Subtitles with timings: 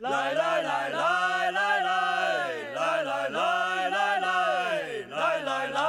[0.00, 4.20] 来来来来来来来来来来
[5.10, 5.80] 来来来。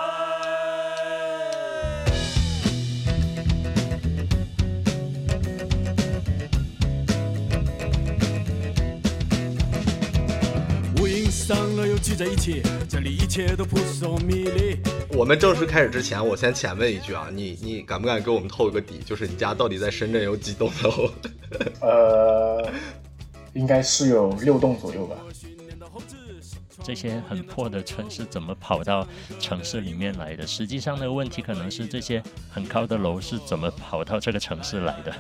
[10.98, 14.80] 无影散了又聚在一起，这里一切都扑朔迷离。
[15.16, 18.98] 我们正式开始之前，我先浅问一句啊，你你敢不敢给我们透个底？
[19.06, 21.12] 就是你家到底在深圳有几栋楼？
[21.88, 22.72] 呃，
[23.54, 25.16] 应该是有六栋左右吧。
[26.82, 29.06] 这些很破的村是怎么跑到
[29.40, 30.48] 城市里面来的？
[30.48, 35.14] 实际上，那个问题可能是这些很高的楼是怎么跑到这个城市来的？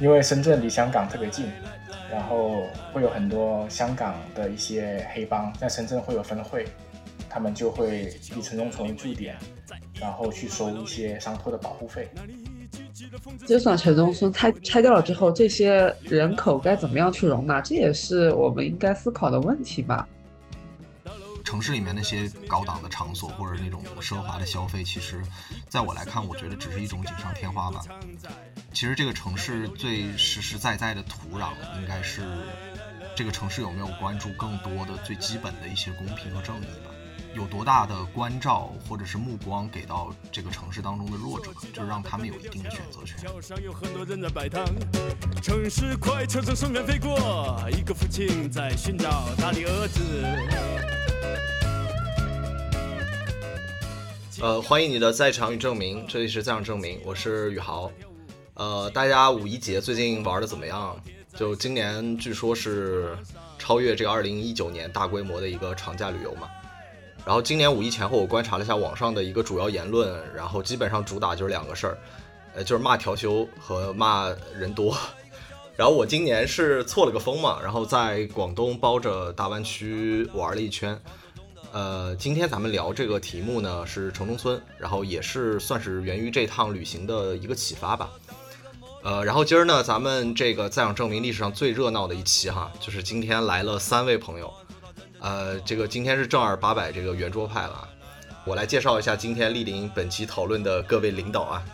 [0.00, 1.46] 因为深圳离香港特别近，
[2.10, 2.62] 然后
[2.92, 6.66] 会有很多香港的一些黑帮在深圳会有分会，
[7.28, 9.36] 他们就会以城中村为驻点，
[10.00, 12.08] 然后去收一些商铺的保护费。
[13.46, 17.60] 就算城中村拆拆掉了之后，这些人口该怎么样去容纳？
[17.60, 20.08] 这也是我们应该思考的问题吧。
[21.44, 25.22] 城市里面那些高档的场所或者那种奢华的消费，其实，
[25.68, 27.82] 在我来看，我觉得只是一种锦上添花吧。
[28.72, 31.50] 其实这个城市最实实在在的土壤，
[31.80, 32.22] 应该是
[33.14, 36.90] 这个城市有没有关注更多的最基本的一些公平和正义吧。
[37.34, 43.18] 有多大的关照或者是目光给到这个城市当中的弱者，就是让他们有一定的选择权。
[43.18, 44.64] 桥上有很多人在摆摊，
[45.42, 50.00] 城市快车从身边飞过，一个父亲在寻找他的儿子。
[54.40, 57.90] 呃，欢迎你的在场与证明，这里是在场证明，我是宇豪。
[58.54, 60.96] 呃，大家五一节最近玩的怎么样？
[61.36, 63.18] 就今年据说是
[63.58, 66.48] 超越这个二零一九年大规模的一个长假旅游嘛。
[67.24, 71.98] 然后今年五一前后，我观察了一下网上的一个主要言论，然后基本上主打就是两个事儿，
[72.54, 74.96] 呃，就是骂调休和骂人多。
[75.74, 81.00] 然后我今年是错了个峰嘛，然后在广东包着大湾区玩了一圈。
[81.72, 88.10] 呃，今天咱们聊这个题目呢是城中村，然后也是算是源于这趟旅行的一个启发吧。
[89.02, 94.52] 呃，然后今儿呢，咱们这个在场证明历史上最热闹的一期哈，就是今天来了三位朋友。
[95.24, 97.88] 呃，这个今天是正儿八百这个圆桌派了啊。
[98.44, 101.64] 我来介绍一下今天莅临本期讨论的各位领导啊。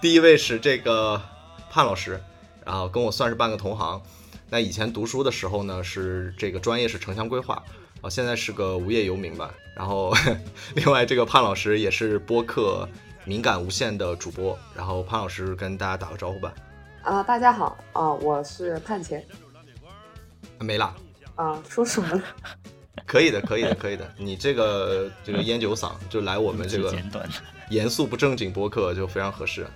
[0.00, 1.20] 第一位是这个
[1.68, 2.22] 潘老师，
[2.64, 4.00] 然后跟我算是半个同行。
[4.48, 7.60] 那以前读书的时候呢，是这个专业是城乡规划。
[8.00, 9.52] 啊，现在是个无业游民吧。
[9.74, 10.14] 然后，
[10.76, 12.88] 另外这个潘老师也是播客
[13.24, 14.56] 敏感无限的主播。
[14.72, 16.54] 然后潘老师跟大家打个招呼吧。
[17.02, 19.26] 啊、大家好，啊、我是盼钱。
[20.60, 20.94] 没了，
[21.34, 22.22] 啊、说什么？
[23.06, 24.10] 可以的，可以的，可以的。
[24.16, 26.94] 你这个这个烟酒嗓就来我们这个。
[27.70, 29.66] 严肃不正经播客就非常合适。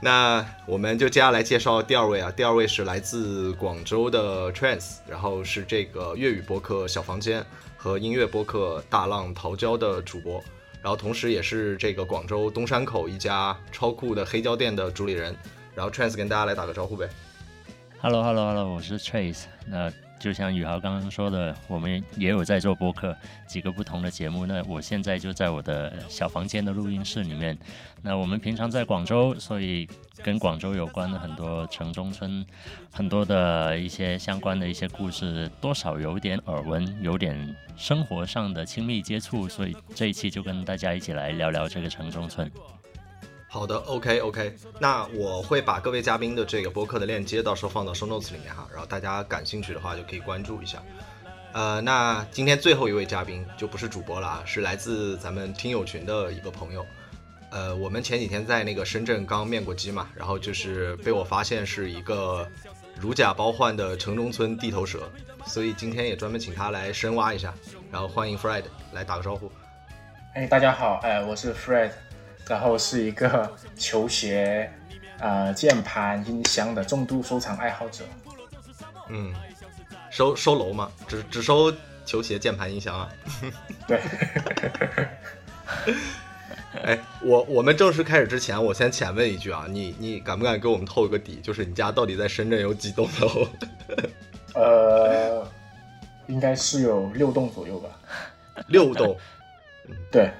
[0.00, 7.44] 那我们就接下来介绍第二位啊，第二位是来自广州的 Trance，然后是这个粤语播客小房间
[7.76, 10.42] 和音乐播客大浪淘胶的主播，
[10.80, 15.36] 然后同时也是这个广州东山口一家超酷的黑胶店的主理人。
[15.74, 17.08] 然后 Trance 跟大家来打个招呼呗。
[18.00, 19.44] Hello Hello Hello，我是 Trace。
[19.66, 23.16] 那就像宇豪刚刚说的，我们也有在做播客，
[23.48, 24.44] 几个不同的节目。
[24.44, 27.58] 那我现在就在我的小房间的录音室里面。
[28.02, 29.88] 那我们平常在广州，所以
[30.22, 32.44] 跟广州有关的很多城中村，
[32.92, 39.48] 很多的一些相关的一些故事，多少有点耳闻，有点生活上的亲密接触。
[39.48, 42.50] 所以这一期就跟大家一起来聊聊这个城中村。
[43.52, 50.80] 好的，OK OK，那我会把各位嘉宾的这个播客的链接到时候放到 show notes 里面哈，然后大家感兴趣的话就可以关注一下。
[51.52, 56.86] 呃，那今天最后一位嘉宾就不是主播了啊，是来自咱们听友群的一个朋友。
[57.50, 62.48] 呃，我们前几天在那个深圳刚面过基嘛，然后就是被我发现是一个
[63.00, 65.10] 如假包换的城中村地头蛇，
[65.44, 67.52] 所以今天也专门请他来深挖一下。
[67.90, 68.62] 然后欢迎 Fred
[68.92, 69.50] 来打个招呼。
[70.36, 71.90] 哎，大家好，哎，我是 Fred，
[72.50, 74.68] 然后是一个球鞋、
[75.20, 78.02] 呃键盘、音箱的重度收藏爱好者。
[79.08, 79.32] 嗯，
[80.10, 81.72] 收收楼嘛，只只收
[82.04, 83.08] 球鞋、键盘、音箱啊。
[83.86, 84.00] 对，
[86.82, 91.38] 哎，我我们正式开始之前，我先浅问一句啊，你你敢不敢给我们透个底？
[91.44, 93.46] 就是你家到底在深圳有几栋楼？
[94.60, 95.46] 呃，
[96.26, 97.90] 应该是有六栋左右吧。
[98.66, 99.16] 六栋。
[100.10, 100.32] 对，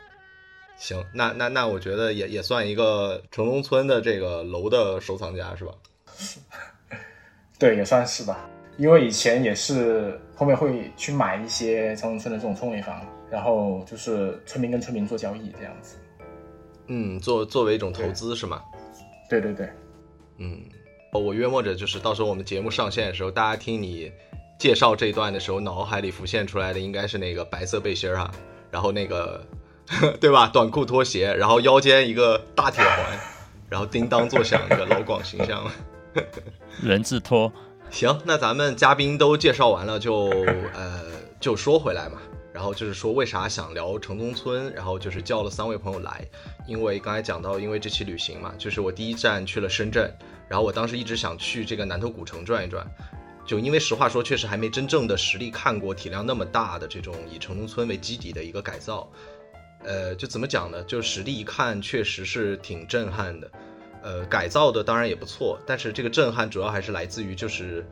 [0.81, 5.75] 行，那那那我觉得也也算一个城中村的这个楼的收藏家是吧？
[7.61, 8.49] 对，也算是吧。
[8.79, 15.97] 因为以前也是后面会去买一些城中村的这种村尾房，然后就是村民跟村民做交易这样子。
[16.87, 18.63] 嗯，作作为一种投资是吗？
[19.29, 19.69] 对对对，
[20.39, 20.63] 嗯，
[21.13, 24.11] 我约摸着就是到时候我们节目上线的时候，大家听你
[24.59, 28.33] 介绍这一段的时候，脑海里浮现出来的应该是那个白色背心儿哈，
[28.71, 29.45] 然后那个
[30.21, 33.19] 对吧，短裤拖鞋，然后腰间一个大铁环，
[33.69, 35.65] 然后叮当作响一个老广形象。
[36.83, 37.53] 人字拖。
[37.91, 40.29] 行，那咱们嘉宾都介绍完了，就
[40.75, 41.03] 呃
[41.41, 42.19] 就说回来嘛。
[42.53, 46.23] 然后就是说为啥想聊城中村，然后就是叫了三位朋友来，
[46.67, 50.13] 因为刚才讲到，因为这期旅行嘛，就是我第一站去了深圳，
[50.49, 52.85] 然后我当时一直想去这个南头古城转一转，
[53.47, 59.09] 就因为实话说，确实还没真正的实力看过体量那么大的这种以城中村为基底的一个改造，
[59.85, 60.83] 呃，就怎么讲呢？
[60.85, 63.51] 就实地一看，确实是挺震撼的。
[64.03, 67.87] 呃，改造的当然也不错，但是这个震撼主要还是来自于就是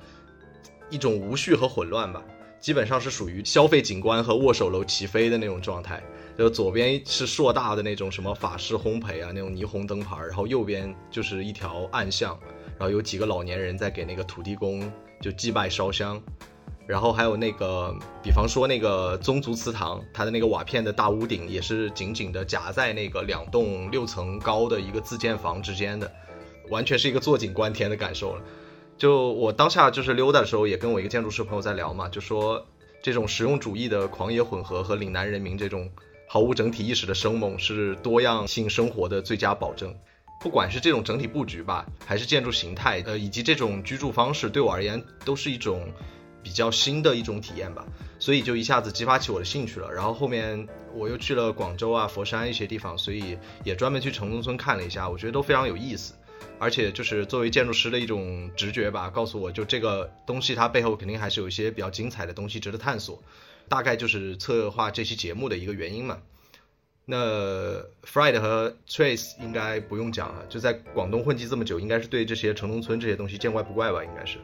[0.90, 2.22] 一种无序和混乱吧，
[2.60, 6.02] 基本上是属于消费景观和握手楼齐飞的那种状态。
[6.38, 12.38] 就左边是硕大的那种什么法式烘焙啊，那种霓虹灯牌，然后右边就是一条暗巷，
[12.78, 14.90] 然后有几个老年人在给那个土地公
[15.20, 16.22] 就祭拜烧香。
[16.88, 26.10] 然后还有那个，比方说那个宗族祠堂，它的那个瓦片的大屋顶也是紧紧的夹在那个两栋六层高的一个自建房之间的，
[26.70, 28.42] 完全是一个坐井观天的感受了。
[28.96, 32.66] 就我当下就是溜达的时候，也跟我一个建筑师朋友在聊嘛，就说
[33.02, 35.90] 这种实用主义的狂野混合和岭南人民这种
[36.26, 39.94] 毫无整体意识的生猛，是多样性生活的最佳保证。
[40.40, 45.86] 不管是这种整体布局吧，还是建筑形态，呃，以及这种居住方式，对我而言都是一种。
[46.42, 47.86] 比较新的一种体验吧，
[48.18, 49.92] 所以就一下子激发起我的兴趣了。
[49.92, 56.14] 然后后面我又去了广州啊、佛山一些地方，所以也专门去城中村看了一下，我觉得都非常有意思。
[56.60, 63.22] 而且就是作为建筑师的一种直觉吧，告诉我就这个东西它背后肯定还是有一些比较精彩的东西值得探索。
[63.68, 66.18] 大概就是策划这期节目的一个原因嘛。
[67.04, 74.38] 那 Fred 和 Trace 应该不用讲了，就在广东混迹这么久，应该是对这些城中村这些东西见怪不怪吧，应该是。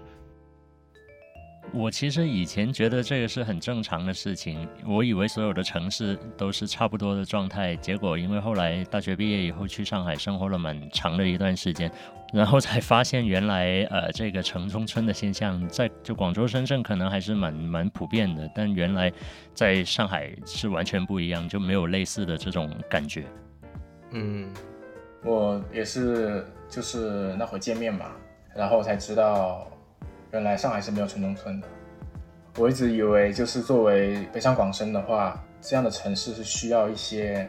[1.74, 7.74] 我其实以前觉得这个是很正常的事情，我以为所有的城市都是差不多的状态。
[7.74, 11.90] 结果因为后来大学毕业以后去上海生活了蛮长的一段时间，
[12.32, 19.12] 然后才发现原来呃这个城中村的现象在就广州、深圳可能还是蛮蛮普遍的，但原来
[19.52, 23.24] 在上海是完全不一样，就没有类似的这种感觉。
[24.12, 24.48] 嗯，
[25.24, 28.12] 我也是就是那会见面嘛，
[28.54, 29.68] 然后才知道。
[30.34, 31.68] 原来上海是没有城中村的，
[32.58, 37.48] 我一直以为就是作为北上广深的话，这样的城市是需要一些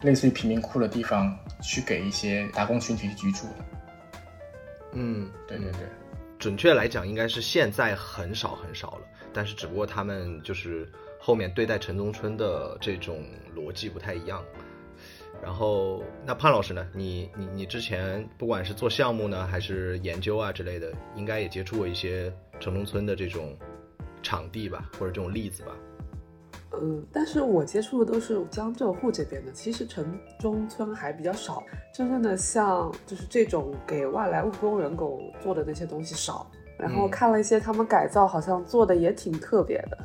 [0.00, 3.54] 类似于贫民窟的地方去给一些打工群体居住的。
[4.92, 5.80] 嗯，对对对，
[6.38, 9.02] 准确来讲应该是现在很少很少了，
[9.34, 10.90] 但是只不过他们就是
[11.20, 13.22] 后面对待城中村的这种
[13.54, 14.42] 逻辑不太一样。
[15.42, 16.86] 然后，那潘老师呢？
[16.94, 23.56] 你你你之前不管是做项目呢，还是研究啊之类的，应该也接触过一些城中村的这种
[24.22, 25.72] 场地吧，或者这种例子吧？
[26.80, 31.62] 嗯，但是我接触的都是江浙沪这边的，其实城中村还比较少，
[31.92, 36.46] 真正的像就是这种给外来务工人口做的那些东西少。
[36.78, 39.98] 然后看了一些他们改造，好像做的也挺特别的。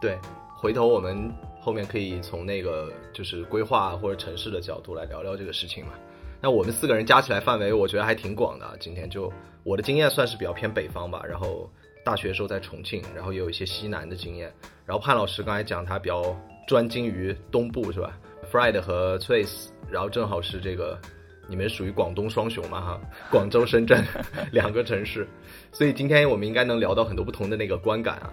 [0.00, 0.18] 对，
[0.62, 1.28] 回头我们。
[1.64, 5.92] 后面可以从那个就是规划或者城市的角度来聊聊这个事情嘛。
[6.40, 8.66] 那我们四个人加起来范围，我觉得还挺广的。
[8.80, 9.32] 今天就
[9.62, 11.70] 我的经验算是比较偏北方吧，然后
[12.04, 14.52] 大学时候在重庆，然后也有一些西南的经验。
[14.84, 18.18] 然后潘老师刚才讲他比较专精于东部是吧
[18.50, 20.98] ？Fred 和 Trace，然后正好是这个
[21.46, 23.00] 你们属于广东双雄嘛哈，
[23.30, 24.04] 广州、深圳
[24.50, 25.28] 两个城市，
[25.70, 28.32] 所以今天我们应该能聊到很多不同的那个观感啊。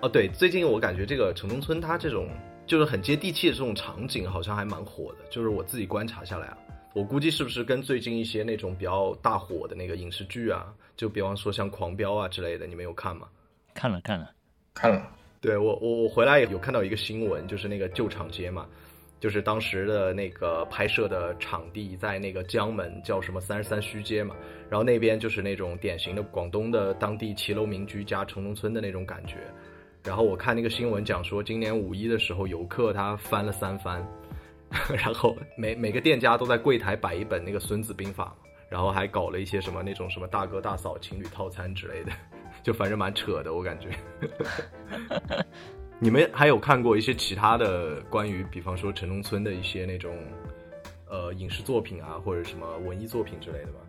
[0.00, 2.28] 哦，对，最近我感觉这个城中村它这种
[2.66, 5.18] 就是很接地气的这种场景，好像还蛮火的。
[5.28, 6.58] 就是我自己观察下来啊，
[6.94, 13.26] 我估计是不是跟最近一些那种比较大火的那个影视剧啊，就比方说像《狂飙》啊之类的，你们有看吗？
[13.74, 14.30] 看了，看了，
[14.74, 15.10] 看了。
[15.40, 18.66] 对我，我我回来有看到一个新闻，就是那个旧厂街嘛，
[19.20, 24.34] 就是当时的那个拍摄的场地在那个江门，叫什么三十三虚街嘛，
[24.68, 29.38] 然后那边就是那种典型的广东的当地骑楼民居加城中村的那种感觉。
[30.08, 34.02] 然后我看那个新闻讲说，今年五一的时候，游客他翻了三番，
[34.96, 38.34] 然后每每个店家都在柜台摆一本那个《孙子兵法》，
[38.70, 42.12] 然后还搞了一些什么那种什么大哥大嫂情侣套餐之类的，
[42.64, 43.90] 就反正蛮扯的，我感觉。
[46.00, 50.16] 你们还有看过一些其他的关于，比方说城中村的一些那种
[51.10, 53.80] 呃影视作品啊，或者什么文艺作品之类的吗？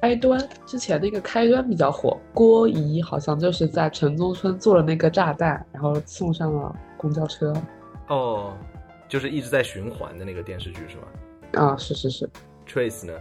[0.00, 7.52] 开端之前那个开端比较火，郭姨好像就是在城中村做了那个炸弹，然后送上了公交车。
[8.08, 8.56] 哦，
[9.08, 11.02] 就是一直在循环的那个电视剧是吗？
[11.54, 12.30] 啊，是是是。
[12.66, 13.12] Trace 呢？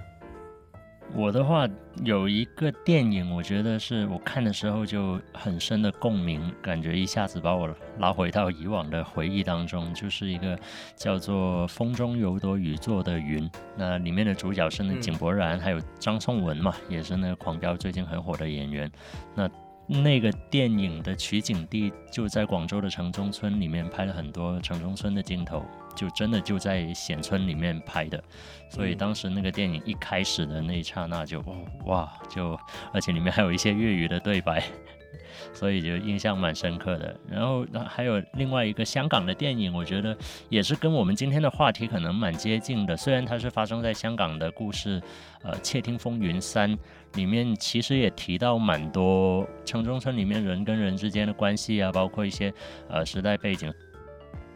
[1.16, 1.68] 我的话
[2.04, 10.58] 有一个电影，我觉得是我看的时候就很深的共鸣，感觉一下子把我拉回到以往的回忆当中，就是一个
[10.96, 18.92] 叫做《风中有朵雨做的云》，那里面的主角是那井柏然，还有张颂文嘛，也是那个《狂飙》最近很火的演员。
[19.34, 19.50] 那
[19.88, 25.66] 那个电影的取景地就在广州的城中村里面，拍了很多城中村的镜头。
[25.98, 28.24] 就真的就在显村里面拍的，
[28.70, 31.44] 所以当时那个电影一开始的那一刹那就
[31.86, 32.58] 哇，就
[32.94, 34.64] 而且里面还有一些粤语的对白，
[35.54, 37.20] 所以就印象蛮深刻的。
[37.28, 40.16] 然后还有另外一个香港的电影，我觉得
[40.50, 42.96] 也是跟我们今天的话题可能蛮接近的。
[42.96, 45.02] 虽然它是发生在香港的故事，
[45.42, 46.72] 呃，《窃听风云三》
[47.16, 52.54] 里面其实也提到蛮多城中村里面人跟人之间的关系啊，包括一些
[52.88, 53.74] 呃时代背景。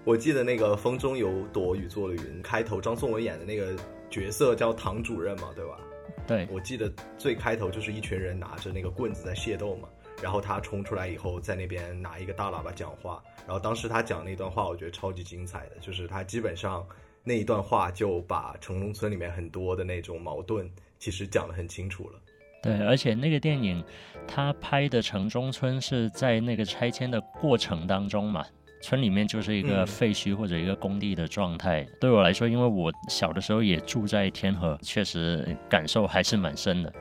[0.03, 3.75] 我记得那个《风中有朵雨做的云》开头，张颂文演的那个
[4.10, 5.79] 角色叫唐主任嘛，对吧？
[6.27, 9.88] 对，我记得最开头就是一群人拿着那个棍子在械斗嘛，
[10.20, 16.84] 然后他冲出来以后，在那边拿一个大喇叭讲话，然后当时他讲那段话，我觉得超级精彩的，就是他基本上
[17.24, 20.67] 那一段话就把城中村里面很多的那种矛盾
[20.98, 22.20] 其实讲得很清楚了。
[22.63, 23.84] 对，而且那个电影
[24.27, 28.43] 他拍的城中村是在那个拆迁的过程当中嘛。
[28.81, 31.88] 村里面就是一个废墟或者一个工地的状态。
[32.00, 36.93] 对我来说，因为我小的时候也住在天河，确实感受还是蛮深的。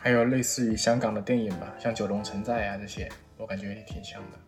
[0.00, 4.38] 还有类似于香港的电影吧，像《九龙城寨》啊这些，我感觉也挺像的。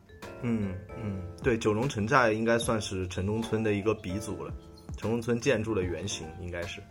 [0.43, 4.53] 嗯嗯，对，《九龙城寨》应该算是城中村的一个鼻祖了，
[4.99, 6.83] 城中村建筑的原型应该是。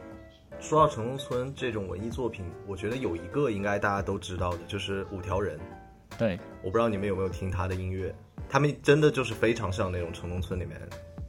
[0.60, 5.60] 说到城中村这种文艺作品，我觉得有一个应该大家都知道的，就是五条人。
[6.18, 8.16] 对，我不知道你们有没有听他的音乐。
[8.50, 10.80] 他们真的就是非常像那种城中村里面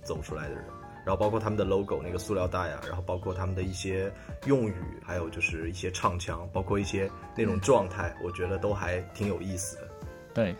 [0.03, 0.65] 走出来的人，
[1.05, 4.13] 然后包括他们的 logo 那个塑料袋啊，然后包括他们的一些
[4.47, 9.89] 用语，还有就是一些唱腔，包括一些那种状态，我觉得都还挺有意思的。
[10.35, 10.55] 对。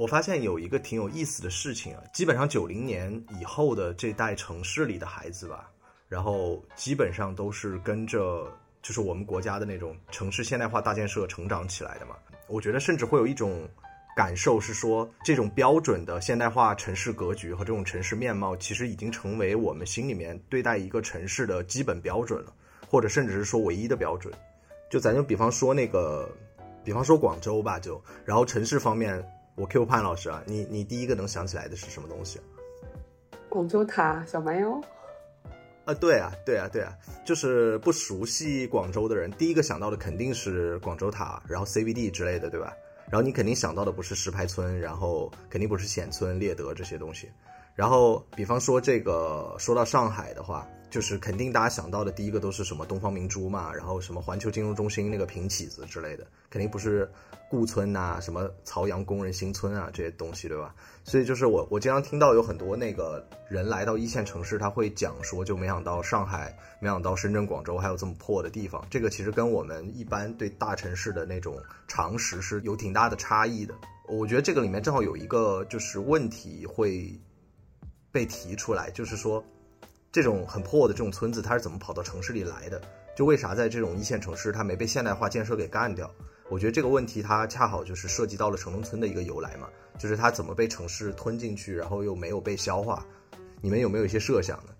[0.00, 5.70] 我发现有一个挺有意思的事情啊，基本上九零年以后的这代城市里的孩子吧，
[6.08, 12.16] 然后基本上都是跟着就是我们国家的那种城市现代化大建设成长起来的嘛。
[12.46, 13.68] 我觉得甚至会有一种
[14.16, 22.54] 感受是说，这种标准的现代化城市格局和这种城市面貌，其实已经成为我们心里面对待一个城市的基本标准了，
[22.88, 24.32] 或者甚至是说唯一的标准。
[24.88, 26.26] 就咱就比方说那个，
[26.82, 29.22] 比方说广州吧，就然后城市方面。
[29.54, 32.40] 我 Q 潘老师啊，你你第一个能想起来的是什么东西？
[33.48, 34.80] 广州塔、小蛮腰。
[35.84, 36.92] 啊，对啊，对啊，对啊，
[37.24, 42.72] 就是不熟悉广州的人，第一个想到的肯定是广州塔，然后 CBD 之类的，对吧？
[43.10, 47.28] 然后你肯定想到的不是石牌村，然后肯定不是显村、猎德这些东西。
[47.74, 50.66] 然后，比方说这个，说到上海的话。
[50.90, 57.08] 就是肯定大家想到的第一个都是什么东方明珠嘛，然后什么环球金融中心那个平起子之类的，肯定不是
[57.48, 60.74] 顾村呐，什么曹杨工人新村啊这些东西，对吧？
[61.04, 68.84] 所以就是我我经常听到有很多那个人来到一线城市，他会讲说，就没想到上海，没想到深圳、广州还有这么破的地方。
[68.90, 73.72] 这个其实跟我们一般对大城市的那种常识是有挺大的差异的。
[74.08, 77.16] 我觉得这个里面正好有一个就是问题会
[78.10, 79.44] 被提出来，就是说。
[80.12, 82.82] 这种很破的这种村子，它是怎么跑到城市里来的？
[83.14, 86.10] 就为啥在这种一线城市，它没被现代化建设给干掉？
[86.48, 89.68] 我觉得这个问题它恰好就是涉及到了城中村的一个由来嘛，
[90.00, 93.06] 就是它怎么被城市吞进去，然后又没有被消化？
[93.60, 94.72] 你们有没有一些设想呢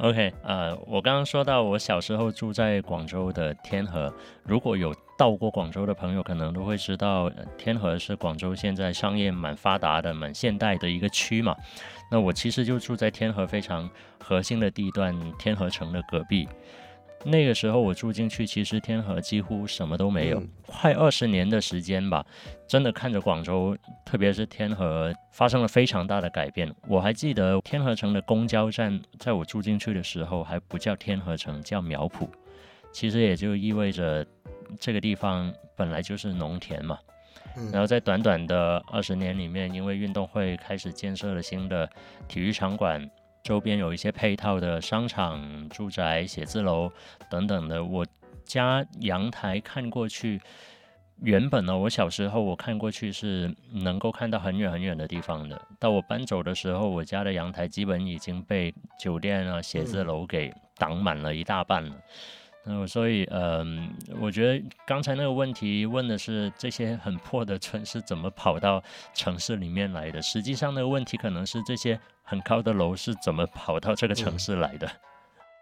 [0.00, 4.10] ？OK，呃，我刚刚说到我小时候住在广州的天河，
[4.44, 11.56] 如果有到过广州的朋友，可能都会知道，天河是广州现在商业蛮发达的、蛮现代的一个区嘛。
[12.08, 13.90] 那我其实就住在天河非常
[14.22, 16.48] 核心的地段，天河城的隔壁。
[17.24, 20.40] 那个时候我住进去，其实天河几乎什么都没有。
[20.64, 22.24] 快二十年的时间吧，
[22.68, 26.72] 真的看着广州，特别是天河发生了非常大的改变。
[26.86, 32.28] 我还记得天河城的公交站，在我住进去的时候还不叫天河城，叫苗圃。
[32.92, 34.24] 其实也就意味着
[34.78, 36.98] 这个地方本来就是农田嘛。
[37.72, 41.90] 然后在短短的二十年里面，因为运动会开始建设了新的
[42.28, 43.10] 体育场馆，
[43.42, 46.92] 周边有一些配套的商场、住宅、写字楼
[47.28, 47.82] 等等的。
[47.82, 48.06] 我
[48.44, 50.40] 家阳台看过去，
[51.20, 55.60] 原本呢，我小时候我看过去是能够看到很远很远的地方的。
[55.80, 61.90] 到我搬走的时候，我家的阳台基本已经被酒店啊、写字楼给挡满了一大半了。
[61.90, 62.02] 嗯，
[62.86, 63.88] 所以，嗯，
[64.20, 68.82] 我觉得刚才那个问题问的是这些很破的村是怎么跑到
[69.14, 70.20] 城市里面来的。
[70.20, 74.90] 实际上，那个问题可能是这些很高的楼是怎么跑到这个城市来的。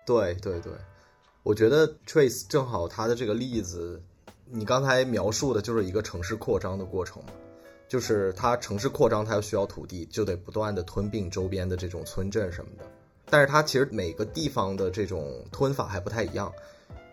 [0.04, 0.72] 对对对，
[1.44, 4.02] 我觉得 Trace 正好他的这个例子，
[4.50, 7.30] 你刚才描述的就是一个城市扩张的过程嘛，
[7.86, 12.84] 就是它城市扩张，它要需要土地，就得不断的吞并周边的这种村镇什么的。
[13.30, 16.52] 但是它其实每个地方的这种吞法还不太一样。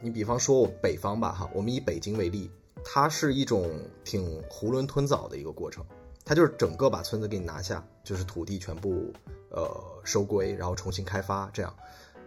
[0.04, 2.52] 你比方说，我北方吧，哈，我们以北京为例，
[2.84, 3.72] 它是一种
[4.04, 5.82] 挺囫囵吞枣的一个过程，
[6.26, 9.14] 它就是整个把村子给你拿下，就是土地全部
[9.50, 9.66] 呃
[10.04, 11.74] 收归，然后重新开发这样。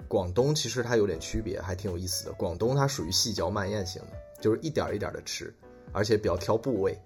[0.09, 2.33] 广东其实它有点区别，还挺有意思的。
[2.33, 5.55] 广东它属于细嚼慢咽型的，就是一点一点的吃，
[5.93, 6.99] 而且比较挑部位。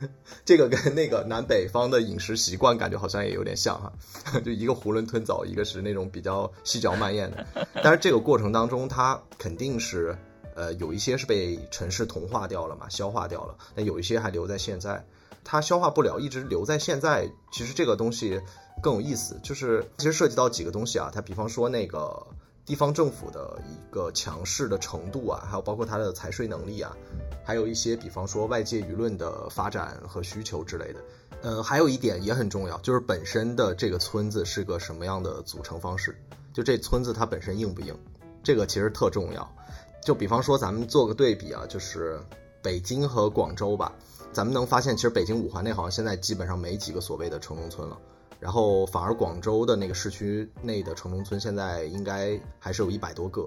[0.44, 3.92] 这个跟那个南北方的饮食习惯感觉好像也有点像哈，
[4.40, 7.46] 就一个囫囵吞枣，一个是那种比较细嚼慢咽的。
[7.82, 10.16] 但是这个过程当中，它肯定是
[10.54, 13.56] 呃有一些是被城市同化掉了嘛，消化掉了。
[13.74, 15.04] 那有一些还留在现在，
[15.44, 17.30] 它消化不了，一直留在现在。
[17.52, 18.40] 其实这个东西
[18.82, 21.10] 更有意思，就是其实涉及到几个东西啊。
[21.12, 22.26] 它比方说那个。
[22.70, 26.96] 地方政府的一个强势的程度啊，还有包括它的财税能力啊，
[27.42, 31.00] 还有一些比方说外界舆论的发展和需求之类的。
[31.42, 36.16] 呃，还有一点也很重要，就是本身的这个村子是个什么样的组成方式，
[36.52, 37.92] 就这村子它本身硬不硬，
[38.40, 39.52] 这个其实特重要。
[40.00, 42.20] 就比方说咱们做个对比啊，就是
[42.62, 43.92] 北京和广州吧，
[44.32, 47.98] 咱们能发现其实北京五环内好像现在基本上没几个所谓的城中村了。
[48.40, 53.46] 然后反而广州的那个市区内的城中村现在应该还是有一百多个，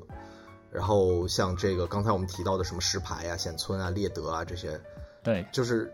[0.72, 4.80] 然后像这个刚才我们提到的什么石牌啊、显村啊、猎德啊这些，
[5.24, 5.92] 对，就是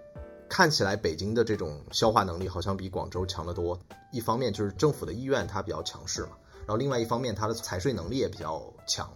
[0.50, 3.80] 看起来北京的这种消化能力好像比广州强得多。
[4.12, 6.32] 一方面就是政府的意愿它比较强势嘛，
[6.66, 9.10] 然后另外一方面它的财税能力也比较强，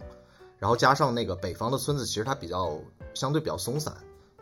[0.58, 2.80] 然后加上那个北方的村子其实它比较
[3.12, 3.94] 相对比较松散。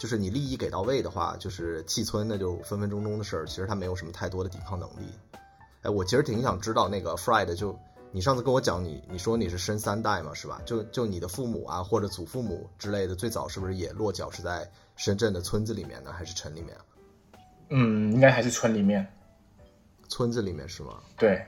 [0.03, 3.47] 就是你利益给到位的话，就是弃村那就分分钟钟的事儿。
[3.47, 5.07] 其实他没有什么太多的抵抗能力。
[5.83, 7.79] 哎，我其实挺想知道那个 Fried，就
[8.11, 10.61] 你上次跟我讲，你你说你是生三代嘛，是吧？
[10.67, 16.77] 就就你的父母啊，或者祖父母之类的，最早是不是也落脚是在深圳的村子里面呢，还是城里面？
[17.69, 19.07] 嗯，应该还是村里面。
[20.09, 20.95] 村子里面是吗？
[21.17, 21.47] 对。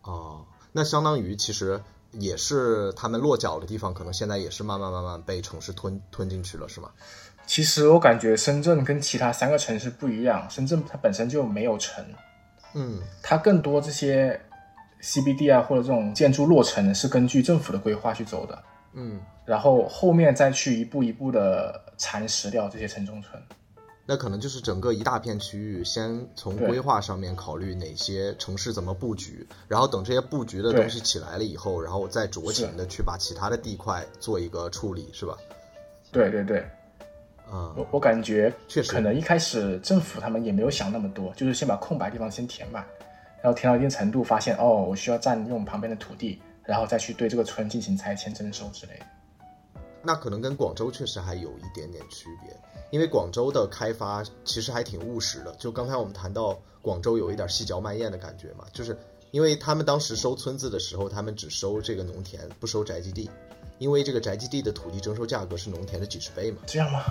[0.00, 1.78] 哦，那相当于其实
[2.12, 6.90] 也是他们落脚的地方，可能现在也是慢慢慢慢被城市吞吞进去了，是吗？
[7.50, 12.04] 其实我感觉深圳跟其他三个城市不一样，深圳它本身就没有城，
[12.74, 14.40] 嗯，它更多这些
[15.02, 18.56] CBD 啊或者这种建筑落成是根据政府的规划去走的，
[18.92, 23.42] 嗯，然后后面再去一步一步的蚕食掉这些城中村。
[24.06, 35.36] 那可能就是整个一大片区域，先从规划上面考虑哪些城市怎么布局，然后等这些布局的东西起来了以后，然后再酌情的去把其他的地块做一个处理，是吧？
[36.12, 36.64] 对对对。
[37.50, 42.84] 啊，我我感觉确实可能一开始政府他们也没有想那么多，就是先把空白地方先填满，
[43.42, 49.06] 然后填到一定程度，发现哦，我需要占用旁边的土地，然后再去对这个村进行拆迁征收之类的。
[50.02, 52.56] 那可能跟广州确实还有一点点区别，
[52.90, 55.52] 因为广州的开发其实还挺务实的。
[55.56, 58.96] 就刚才我们谈到广州有一点细嚼慢咽的感觉嘛，就是
[59.30, 63.28] 因为他们当时收村子的时候，他们只收这个农田，不收宅基地，
[63.78, 66.62] 因为这个宅基地的土地征收价格是农田的几十倍嘛。
[66.66, 67.02] 这样吗？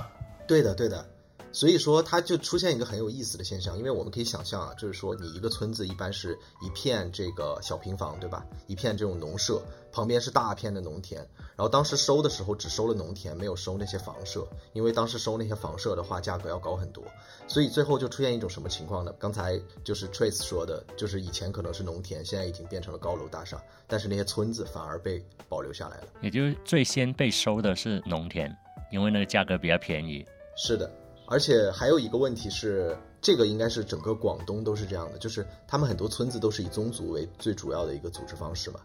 [0.50, 1.06] 对的，对的，
[1.52, 8.44] 所以说它就出现一个很有意思的现象，因为我们可以想象啊，就是说你一个村子一般是一片这个小平房，对吧？
[8.66, 11.22] 一片这种农舍，旁边是大片的农田，
[11.56, 17.04] 然后当时收的时候只收了农田，没有收那些房舍，因为当时收那些房舍的话价格要高很多，
[17.48, 19.14] 所以最后就出现一种什么情况呢？
[19.20, 28.52] 刚才就是 Trace 说的，就是以前可能是农田，现在已经变成了高楼大厦，但是那些村子反而被保留下来了，也就是最先被收的是农田，
[28.92, 30.26] 因为那个价格比较便宜。
[30.62, 30.92] 是的，
[31.26, 38.82] 而且还有一个问题是，这个应该是整个广东都是这样的，就是他们很多村子都是以宗族为最主要的一个组织方式嘛。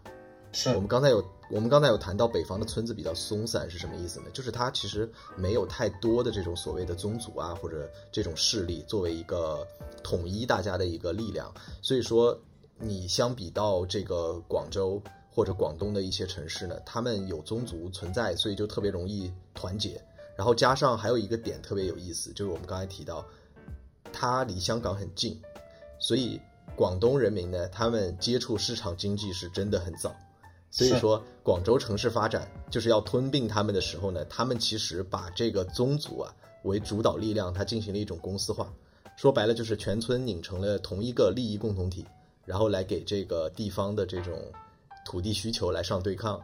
[0.53, 4.27] 是我们刚才有我们刚才有谈到北方的村子比较松散是什么意思呢？
[4.31, 9.67] 就是它其实没有太多的这种所谓的宗族啊或者这种势力作为一个
[10.01, 12.39] 统一大家的一个力量，所以说
[12.79, 20.01] 你相比到这个广州或者广东的一些城市呢，他们有宗族存在，所以就特别容易团结。
[20.37, 23.25] 然后加上还有一个点特别有意思，就是我们刚才提到，
[24.11, 25.39] 它离香港很近，
[25.99, 26.39] 所以
[26.75, 30.13] 广东人民呢，他们接触市场经济是真的很早。
[30.71, 38.73] 所以说，广州城市发展就是要吞并他们的时候呢，他们其实把这个宗族啊为主导力量，它进行了一种公司化。
[39.15, 42.05] 说白了就是全村拧成了同一个利益共同体，
[42.43, 44.37] 然后来给这个地方的这种
[45.05, 46.41] 土地需求来上对抗。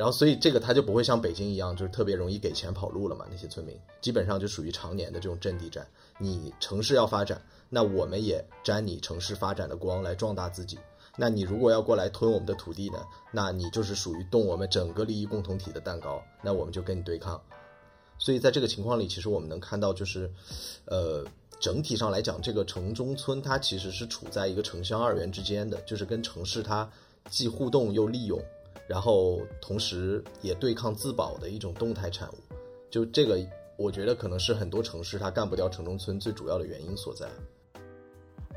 [0.00, 3.26] 然后所以这个它就不会像北京一样，就是特别容易给钱跑路了嘛。
[3.30, 5.86] 那些村民基本上就属于常年的这种阵地战。
[6.16, 10.78] 你城市要发展，那我们也沾你城市发展的光来壮大自己。
[11.18, 12.98] 那你如果要过来吞我们的土地呢，
[13.30, 17.38] 那你就是属于动我们整个利益共同体的蛋糕，那我们就跟你对抗。
[18.16, 20.32] 所以在这个情况里，其实我们能看到，就是，
[20.86, 21.22] 呃，
[21.60, 26.90] 整体上来讲，这个城中村它其实是处在一个城乡二元之间的，就是跟城市它
[27.28, 28.42] 既互动又利用。
[28.90, 32.34] 然后同时也对抗自保的一种动态产物，
[32.90, 33.38] 就这个，
[33.76, 37.24] 我觉得可能是很多城市它干不掉城中村最主要的原因所在。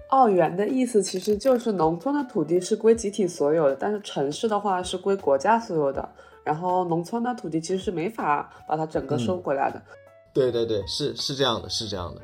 [0.10, 6.10] 澳元的意思其实就是农村的土地是归集体所有的，但是城市的话是归国家所有的。
[6.44, 9.80] 然后农村的土地其实是没法把它整个收回来的。
[10.34, 12.22] 对对对，是是这样的，是这样的。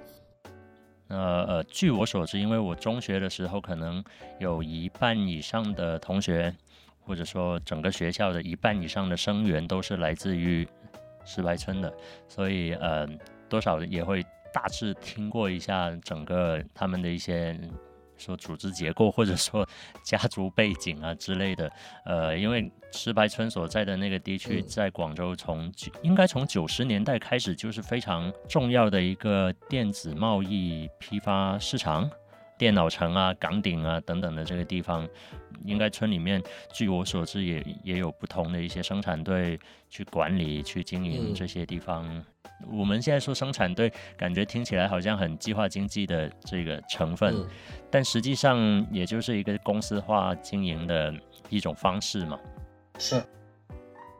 [1.09, 4.03] 呃呃，据我所知，因为我中学的时候可能
[4.39, 6.51] 有一半以上的同学。
[7.09, 10.65] 或者说，整个学校的一半以上的生源都是来自于
[11.25, 11.91] 石牌村的，
[12.27, 13.09] 所以呃，
[13.49, 17.59] 多少也会大致听过一下整个他们的一些
[18.15, 19.67] 说组织结构，或者说
[20.05, 21.71] 家族背景啊之类的。
[22.05, 32.07] 呃，因为石牌村所在的那个地区，在广州从应该从九十年代开始就是非常重要的一个电子贸易批发市场。
[32.59, 35.07] 电脑城啊、岗顶啊等等的这个地方，
[35.63, 36.43] 应该村里面，
[36.73, 39.57] 据我所知也也有不同的一些生产队
[39.89, 42.05] 去管理、去经营这些地方。
[42.69, 47.47] 我们现在说生产队，感觉听起来好像很计划经济的这个成分，
[47.89, 51.13] 但实际上也就是一个公司化经营的
[51.49, 52.37] 一种方式嘛。
[52.99, 53.23] 是，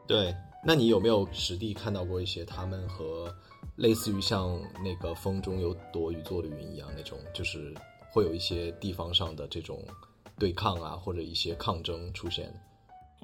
[0.08, 0.34] 对。
[0.64, 3.34] 那你有没有实地看到过一些他们和
[3.76, 7.74] 类似于像那个风中有朵雨做的云一样那种，就是？
[8.10, 9.82] 会有一些地方上的这种
[10.38, 12.52] 对抗啊，或者一些抗争出现。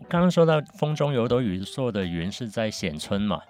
[0.09, 3.41] 刚刚说到风中有朵雨做的云是在显村嘛？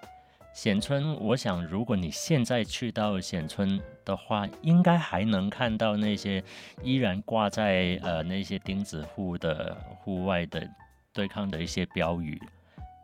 [0.53, 6.43] 显村，我想如果你现在去到显村的话，应该还能看到那些
[6.81, 10.67] 依然挂在呃那些钉子户的户外的
[11.13, 12.41] 对抗的一些标语，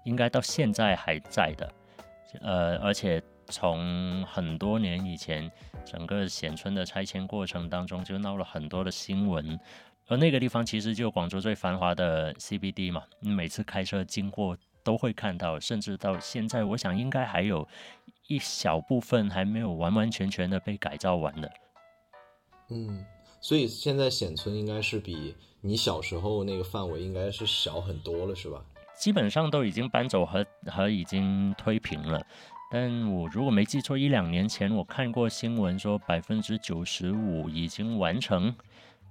[0.05, 1.73] 应该到现在还在的。
[2.41, 3.21] 呃，而且。
[3.47, 5.51] 从很多年以前，
[5.85, 9.59] 整个显村的拆迁过程当中就闹了很多的新闻，
[10.07, 17.67] 而那个地方其实就广州最繁华的 CBD 嘛，每次开车经过都会看到，甚至到现在，我想应该还有
[18.27, 21.51] 一小部分还没有完完全全的被改造完的。
[22.69, 23.05] 嗯，
[23.41, 28.63] 所以现在显村应该是比你小时候那个范围应该是小很多了，是吧？
[28.95, 32.25] 基本上都已经搬走和和已经推平了。
[32.73, 38.51] 但我如果没记错，一两年前我看过新闻说百分之九十五已经完成，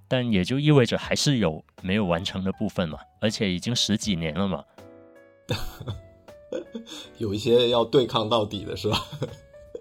[0.05, 4.65] 但也就意味着还是有没有完成的部分嘛，而且已经十几年了嘛，
[7.17, 9.01] 有一些要对抗到底的是吧？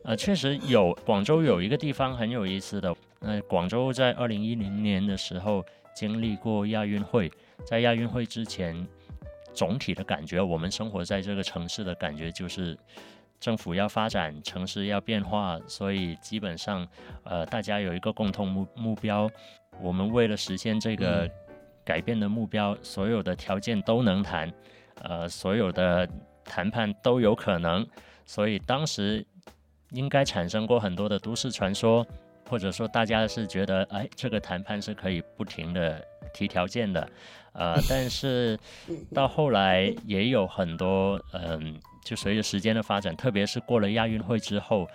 [0.04, 0.96] 啊， 确实有。
[1.04, 7.28] 广州有一个地方很有意思的，呃，广州在二零一零年的时候经历过亚运会，
[7.66, 8.86] 在亚运会之前，
[9.52, 12.78] 总体的感觉，我们生活在这个城市的感觉就是。
[13.42, 16.86] 政府要发展，城市要变化，所以基本上，
[17.24, 19.28] 呃，大家有一个共同目目标。
[19.80, 21.28] 我们为了实现这个
[21.84, 24.48] 改变的目标，所有的条件都能谈，
[25.02, 26.08] 呃，所有的
[26.44, 27.84] 谈判都有可能。
[28.24, 29.26] 所以当时
[29.90, 32.06] 应该产生过很多的都市传说，
[32.48, 36.00] 或者说大家是觉得，哎，这个谈判是可以不停的
[36.32, 37.10] 提条件的，
[37.54, 38.56] 呃，但是
[39.12, 41.76] 到后来也有很多，嗯。
[42.02, 44.88] 就随着时间的发展，特别是过了亚运会之后，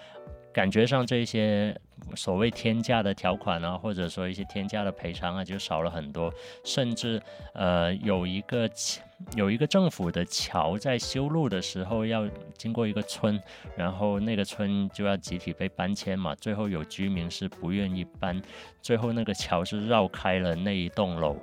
[0.53, 1.75] 感觉上这些
[2.15, 6.33] 所谓天价的条款啊，或者说一些天价的赔偿啊，就少了很多。
[6.63, 7.21] 甚至
[7.53, 8.69] 呃，有一个
[9.35, 13.41] 有一个政府的桥在修路的时候要经过一个村，
[13.75, 16.35] 然后那个村就要集体被搬迁嘛。
[16.35, 18.41] 最后有居民是不愿意搬，
[18.81, 21.37] 最后那个桥是绕开了那一栋楼，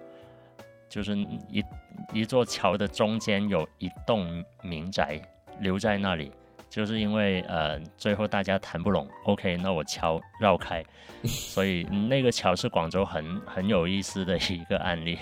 [0.89, 1.17] 就是
[1.51, 1.65] 一
[2.13, 5.21] 一座桥的中间有一栋民宅。
[5.61, 6.31] 留在那里，
[6.71, 10.85] 就是因为呃，最后大家谈不拢，OK，那我桥绕开，
[11.25, 15.19] 所以那个桥是广州很很有意思的一个案例。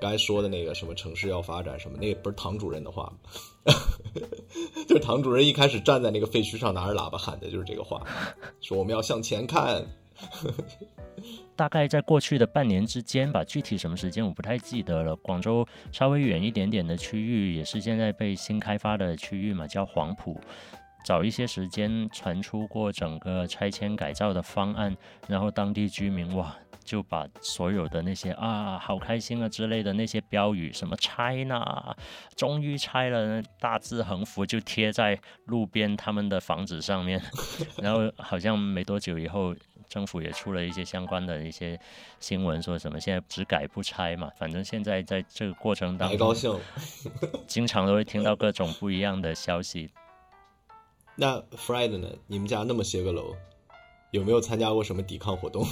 [0.00, 3.72] 刚才说的那个什么城市要发展什么，那个不是唐主任的话吗？
[4.88, 8.00] 就是唐主任一开始站在那个废墟上拿着喇叭喊的就是这个话，
[8.60, 9.84] 说我们要向前看。
[11.56, 15.16] 大概在过去的半年之间吧，具体什么时间我不太记得了。
[15.16, 20.40] 广州稍微远一点点的区域，也是现在被新开发的区域嘛，叫黄埔。
[21.04, 26.54] 早一些时间传出过整个拆迁改造的方案，然后当地居民哇
[26.84, 31.96] 就把所有的那些啊好开心啊之类的那些标语，什么拆呢，
[32.36, 37.22] 终于拆了，大字横幅就贴在路边他们的房子上面，
[37.82, 39.54] 然后好像没多久以后。
[39.88, 41.78] 政府也出了一些相关的一些
[42.20, 44.30] 新闻，说什么现在只改不拆嘛。
[44.36, 46.54] 反正现在在这个过程当中，高兴，
[47.48, 49.90] 经常都会听到各种不一样的消息。
[51.16, 52.08] 那 Fred 呢？
[52.26, 53.34] 你们家那么些个楼，
[54.12, 55.66] 有没有参加过什么抵抗活动？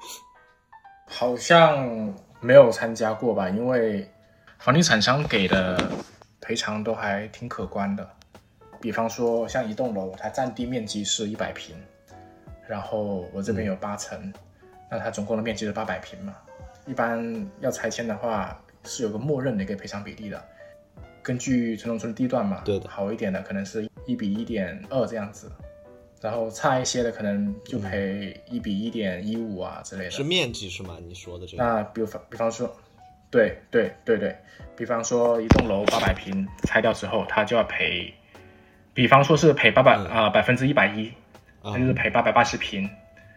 [1.08, 4.08] 好像没有参加过吧，因为
[4.58, 5.90] 房地产商给的
[6.40, 8.08] 赔偿都还挺可观的。
[8.80, 11.74] 比方说，像一栋楼，它占地面积是一百平。
[12.68, 14.32] 然后我这边有八层，
[14.90, 16.34] 那它总共的面积是八百平嘛。
[16.86, 20.42] 一般要拆迁的话，是有个默认的一个赔偿比例的，
[21.22, 22.62] 根据城中村地段嘛。
[22.64, 22.88] 对的。
[22.88, 25.50] 好一点的可能是一比一点二这样子，
[26.20, 30.10] 然后差一些的可能就赔一比一点一五啊之类的。
[30.10, 30.96] 是面积是吗？
[31.02, 31.64] 你说的这个？
[31.64, 32.72] 那比如比方说，
[33.30, 34.36] 对对对对，
[34.76, 38.14] 比方说一栋楼八百平拆掉之后，它就要赔，
[38.94, 41.12] 比方说是赔八百啊百分之一百一。
[41.72, 42.88] 它就是赔八百八十平，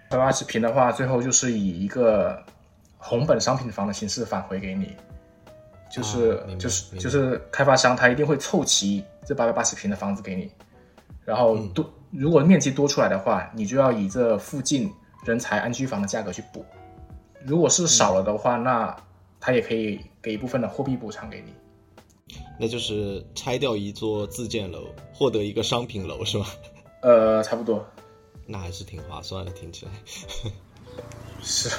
[0.09, 2.43] 八百八十平的话，最后就是以一个
[2.97, 4.95] 红本商品房的形式返回给你，
[5.91, 10.51] 就是就是就是开发商他一定会凑齐这八百八十平的房子给你，
[11.25, 14.91] 然后多如果面积多出来的话，你就要以这附近
[15.25, 16.65] 人才安居房的价格去补，
[17.45, 18.95] 如果是少了的话，那
[19.39, 21.53] 他也可以给一部分的货币补偿给你，
[22.59, 26.45] 那就是拆掉一座自建楼，获得一个商品楼是吗？
[27.01, 27.85] 呃，差不多。
[28.51, 29.91] 那还是挺划算的，听起来。
[31.43, 31.69] 是。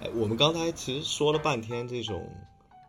[0.00, 2.26] 哎，我们刚才其实说了半天这种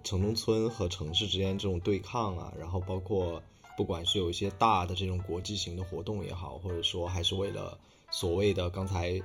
[0.06, 3.44] 城中村和城市之间这种对抗啊，然后包括
[3.76, 7.78] 不管是有一些大的这种国际型的活动也好，或者说还是为了
[8.10, 9.22] 所谓的刚才。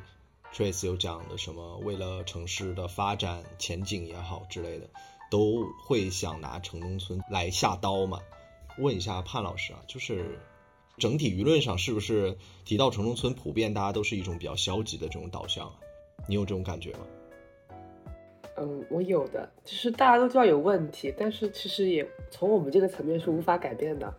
[0.52, 1.76] Trace 有讲的什么？
[1.78, 4.88] 为了城市的发展前景也好之类的，
[5.30, 8.20] 都会想拿城中村来下刀嘛？
[8.78, 10.38] 问一下潘老师啊，就是
[10.96, 15.74] 整体舆论上是不是提到城中村，普遍大家都是一种比较消极的这种导向啊？
[16.26, 17.00] 你有这种感觉吗？
[18.56, 24.12] 嗯，我有的，就是大家都知道有问题，但是其实也从我们这个层面是无法改变的。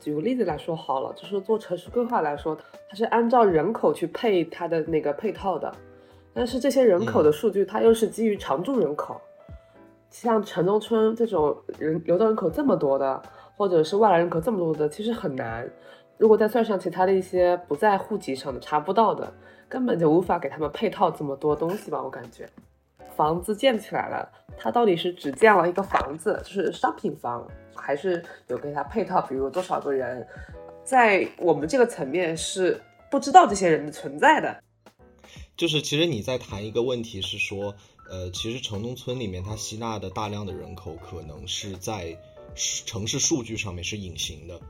[0.00, 2.56] 举个例子来说好了，就是做城市规划来说，
[2.88, 5.72] 它是按照人口去配它的那个配套的，
[6.32, 9.20] 但是这些人口的数据它又是基于常住人口，
[10.10, 13.20] 像城中村这种人流动人口这么多的，
[13.56, 15.68] 或者是外来人口这么多的，其实很难。
[16.16, 19.32] 如果再算上其他的一些不在户籍上的查不到的，
[19.68, 22.02] 根本就无法给他们配套这么多东西吧？
[22.02, 22.48] 我感觉，
[23.14, 27.46] 房子建起来了，它到底是只建了一个房子，就是商品房。
[27.80, 30.26] 还是有给他配套，比如多少个人，
[30.84, 34.62] 在我们这个层面是不知道这些人的存在的。
[35.56, 37.74] 就是其实你在谈一个问题是说，
[38.10, 42.16] 呃，其实城中村里面它吸纳的大量的人口，可能是在
[42.54, 44.60] 城市数据上面是隐形的。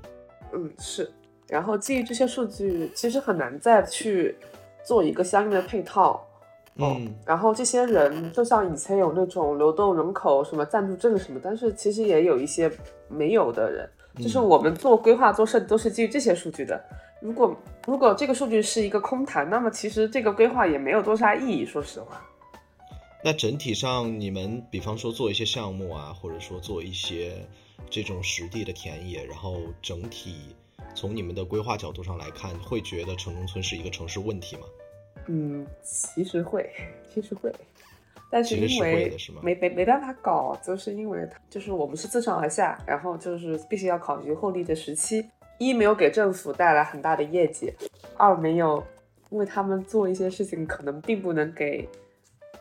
[0.53, 1.11] 嗯，是。
[1.47, 4.37] 然后基于这些数据，其实很难再去
[4.85, 6.28] 做一个相应的配套。
[6.81, 12.71] 嗯，然后这些人就像以前有那种流动人口什么暂住证什么，但是其实也有一些
[13.09, 13.91] 没有的人，
[14.23, 16.81] 就是我们做规划做设计都是基于这些数据的。
[17.21, 21.67] 如果如果这个数据是一个空谈，那么其实这个规划也没有多大意义。
[21.67, 22.25] 说实话，
[23.25, 27.45] 那整体上你们比方说做一些项目啊，或者说做一些
[27.91, 30.55] 这种实地的田野，然后整体
[30.95, 34.63] 从你们的规划角度上来看，会觉得城中村是一个城市问题吗？
[35.31, 36.71] 嗯，其实会，
[37.13, 37.53] 其实会，
[38.31, 45.23] 但是因为没没没办法搞，就是因为就是我们是自上而下，然后就是必须要考虑后利的时期，
[45.59, 47.71] 一没有给政府带来很大的业绩，
[48.17, 48.83] 二没有
[49.29, 51.87] 因为他们做一些事情可能并不能给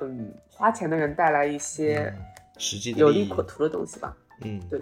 [0.01, 2.13] 嗯花钱的人带来一些
[2.57, 4.15] 实际有利可图的东西吧。
[4.41, 4.79] 嗯，对。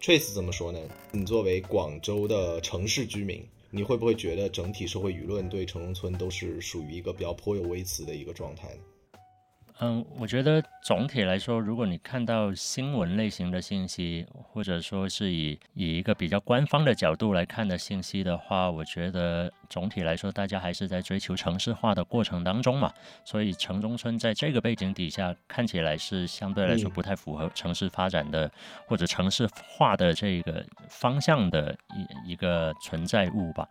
[0.00, 0.78] Trace 怎么说呢？
[1.10, 3.46] 你作为广州的城市居民。
[3.70, 8.82] 你会不会觉得整体社会舆论对城中村都是属于一个比较颇有微词的一个状态呢？
[9.80, 22.92] 嗯，我觉得总体来说，如果你看到新闻类型的信息，或者说是以以一个比较官方的角度来看的信息的话，我觉得总体来说，大家还是在追求城市化的过程当中嘛。
[23.24, 28.50] 所以城中村在这个背景底下，看起来是相对来说不太符合城市发展的
[28.86, 31.72] 或者城市化的这个方向的
[32.24, 33.68] 一一个存在物吧。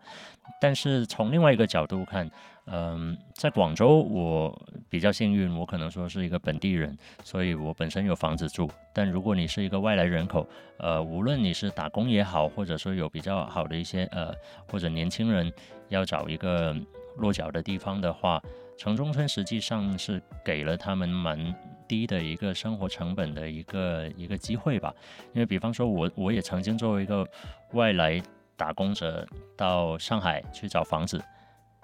[0.58, 2.28] 但是从另外一个角度看，
[2.70, 8.70] 嗯，在广州我比较幸运，我可能说是一个本地人，所以我本身有房子住。
[8.92, 10.46] 但如果你是一个外来人口，
[10.78, 14.34] 呃，无论你是打工也好，或者说有比较好的一些呃，
[14.70, 15.52] 或者年轻人
[15.88, 16.76] 要找一个
[17.16, 18.42] 落脚的地方的话，
[18.76, 21.54] 城中村实际上是给了他们蛮
[21.86, 24.94] 低的一个生活成本的一个一个机会吧。
[25.32, 27.26] 因为比方说我我也曾经作为一个
[27.72, 28.22] 外来。
[28.58, 29.24] 打工者
[29.56, 31.22] 到上海去找房子，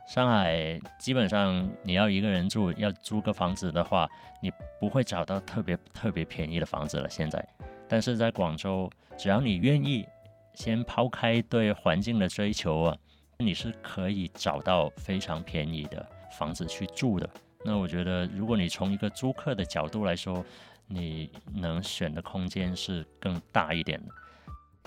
[0.07, 4.09] 上海基本上你要一个人住，要租个房子的话，
[4.40, 7.09] 你不会找到特别特别便宜的房子了。
[7.09, 7.47] 现在，
[7.88, 10.07] 但是在广州，只要你愿意，
[10.55, 12.97] 先抛开对环境的追求啊，
[13.38, 16.07] 你是可以找到非常便宜的
[16.38, 17.29] 房子去住的。
[17.64, 20.45] 那我觉得，如果你从一个租客的角度来说，
[20.87, 24.12] 你能选的空间是更大一点的。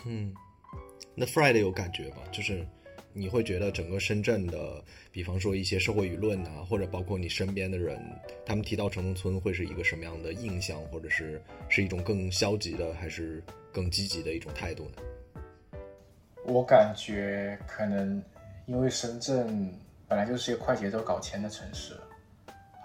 [0.06, 0.32] 嗯。
[1.20, 2.18] 那 Friday 有感觉吗？
[2.32, 2.64] 就是
[3.18, 4.80] 你会觉得整个深圳的，
[5.12, 8.00] 比方说一些社会舆论啊，或者包括你身边的人，
[8.46, 15.02] 他们提到城中村会是一个什么样的印象，或者是是一种更消极的，还是更积极的一种态度呢？
[16.46, 18.22] 我感觉可能
[18.68, 19.74] 因为深圳
[20.08, 21.94] 本来就是一个快节奏搞钱的城市，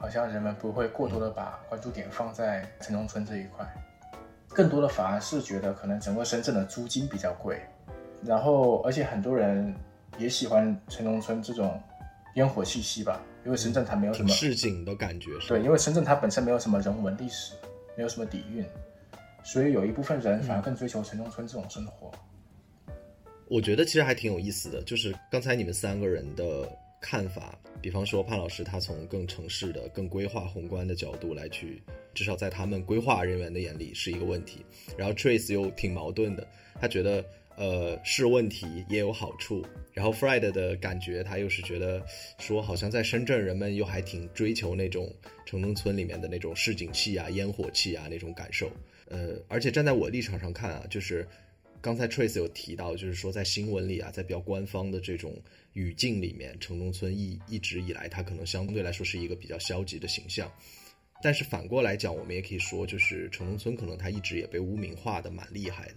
[0.01, 3.66] 好像人们不会过多的把关注点放在城中村这一块，
[4.49, 7.61] 更多的反而是觉得可能整个深圳的租金比较贵。
[8.25, 9.75] 然后，而且很多人
[10.18, 11.81] 也喜欢城中村这种
[12.37, 15.31] 烟火气息吧，因为深圳它没有什么市井的感觉。
[15.48, 17.55] 对，因为深圳它本身没有什么人文历史，
[17.96, 18.64] 没有什么底蕴，
[19.42, 22.11] 所以有一部分人反而更追求城中村这种生活。
[23.48, 26.66] 我觉得其实还挺有意思的，就是刚才你们三个人的
[27.01, 31.83] 看法，比方说潘老师他从更城市的、更规划宏观的角度来去，
[32.14, 34.64] 至少在他们规划人员的眼里是一个问题。
[34.96, 36.46] 然后 Trace 又挺矛盾的，
[36.81, 37.25] 他觉得。
[37.57, 39.65] 呃，是问题也有好处。
[39.93, 42.03] 然后 f r e d 的感觉，他又是觉得
[42.38, 48.73] 说，好像在深圳，人们又还挺追求那种城中村里面的那种市井气啊、烟火气啊那种感受。
[49.09, 51.29] 呃，而且站在我立场上看啊，就是
[51.83, 55.37] 刚才 Trace 有提到，就是说在新闻里啊，在比较官方的这种
[55.75, 60.51] 语境里面，城中村一一直以来，它可能相对来说是一个比较消极的形象。
[61.23, 65.97] 但是反过来讲，我们也可以说，就是城中村可能它一直也被污名化的蛮厉害的。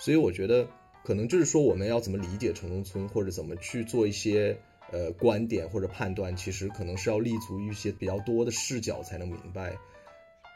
[0.00, 0.68] 所以我觉得。
[1.06, 4.58] 可能就是说，我们要怎么理解城中村，或者怎么去做一些
[4.90, 9.76] 呃观点或者判断，其实可能是要立足于一些比较多的视角才能明白，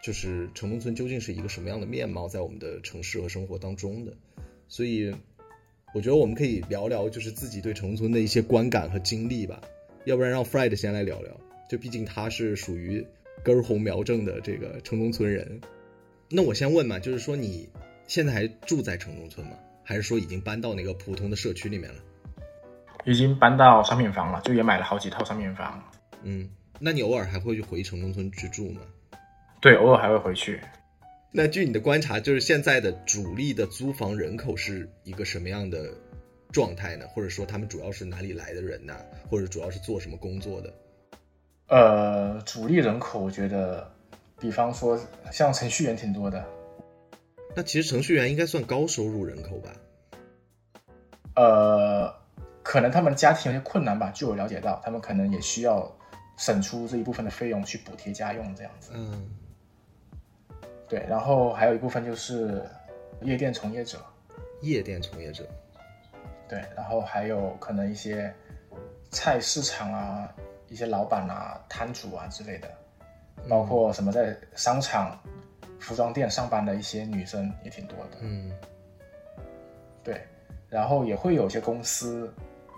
[0.02, 4.12] 就是城中村究竟是一个什么样的面貌，在我们的城市和生活当中的。
[4.66, 5.14] 所以，
[5.94, 9.62] 我觉得我们可以聊聊，就是自己对城中村的一些观感和经历吧。
[10.04, 13.06] 要不然让 Fred 先来聊聊，就毕竟他是属于
[13.44, 15.60] 根红苗正的这个城中村人。
[16.28, 17.68] 那我先问嘛，就是说你
[18.08, 19.52] 现在还住在城中村吗？
[19.84, 22.00] 还是说已经搬到那个普通的社区里面了？
[23.06, 25.82] 已经搬到商品房了，就也买了好几套商品房。
[26.22, 28.82] 嗯，那你偶尔还会去回城中村去住吗？
[29.60, 30.60] 对，偶尔还会回去。
[31.32, 35.94] 那据你的观察，就是现在的主力的租房人口是一个什么样的
[36.52, 37.06] 状态呢？
[37.08, 38.94] 或者说他们主要是哪里来的人呢？
[39.30, 40.74] 或者主要是做什么工作的？
[41.68, 43.90] 呃，主力人口，我觉得，
[44.40, 46.44] 比方说像程序员挺多的。
[47.54, 49.70] 那其实程序员应该算高收入人口吧？
[51.34, 52.14] 呃，
[52.62, 55.90] 可能他们家庭有些困难吧，据我了解到，他们可能也需要
[56.36, 58.92] 省出这一部分的费用去补贴家用这样子。
[58.94, 59.30] 嗯，
[60.88, 62.64] 对，然后还有一部分就是
[63.22, 63.98] 夜店从业者。
[64.60, 65.46] 夜店从业者。
[66.48, 68.32] 对，然后还有可能一些
[69.10, 70.34] 菜市场啊、
[70.68, 72.68] 一些老板啊、摊主啊之类的，
[73.48, 75.18] 包括什么在商场。
[75.80, 78.52] 服装店上班的一些女生也挺多的，嗯，
[80.04, 80.22] 对，
[80.68, 82.32] 然后也会有些公司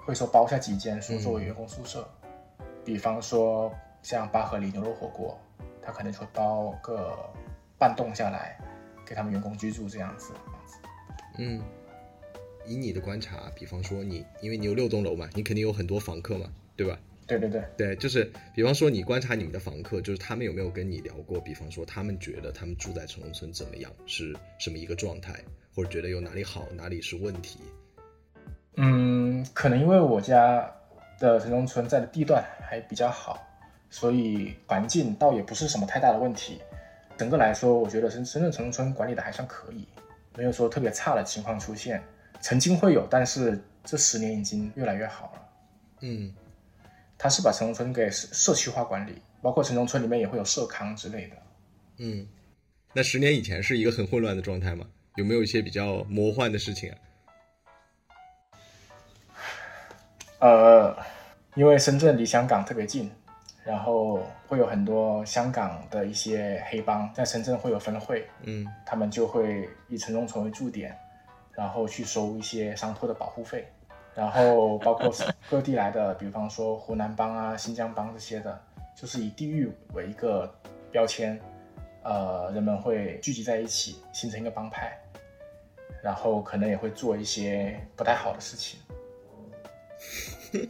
[0.06, 2.08] 会说包下几间说作为员工宿舍，
[2.84, 5.38] 比方说像八合里牛肉火锅，
[5.82, 7.18] 他可能会包个
[7.78, 8.56] 半栋下来
[9.04, 10.32] 给他们员工居住这样子。
[11.38, 11.60] 嗯，
[12.64, 16.98] 以你的观察，比方说你因为你有六栋楼嘛，你肯定有很多房客嘛，对吧？
[17.26, 21.40] 对对对对，就是比方说你观察你们的房客，就是他们有没有跟你聊过？
[21.40, 25.34] 比方说他们觉得他们住在城中村怎么样，是什么一个状态，
[25.74, 27.58] 或者觉得有哪里好，哪里是问题？
[28.76, 30.70] 嗯，可能因为我家
[31.18, 33.38] 的城中村在的地段还比较好，
[33.90, 36.60] 所以环境倒也不是什么太大的问题。
[37.16, 39.86] 整个来说，我觉得深深圳城中村管理的还算可以，
[40.36, 42.02] 没有说特别差的情况出现。
[42.40, 45.48] 曾经会有，但是这十年已经越来越好了。
[46.00, 46.34] 嗯，
[47.22, 51.36] 他是把城中村给社社区化管理，包括城中村里面也会有社康之类的。
[51.98, 52.26] 嗯，
[52.92, 54.84] 那十年以前是一个很混乱的状态吗？
[55.14, 56.98] 有没有一些比较魔幻的事情啊？
[60.40, 60.96] 呃，
[61.54, 63.08] 因为深圳离香港特别近，
[63.64, 70.98] 然后会有很多香港的一些黑帮在深圳会有分会，嗯他们就会以城中村为驻点，
[71.52, 73.72] 然后去收一些商铺的保护费，
[74.14, 75.10] 然后包括
[75.48, 78.60] 各地来的，比方说湖南帮啊、新疆帮这些的，
[78.94, 80.52] 就是以地域为一个
[80.90, 81.40] 标签，
[82.02, 84.92] 呃，人们会聚集在一起，形成一个帮派，
[86.02, 88.78] 然后可能也会做一些不太好的事情。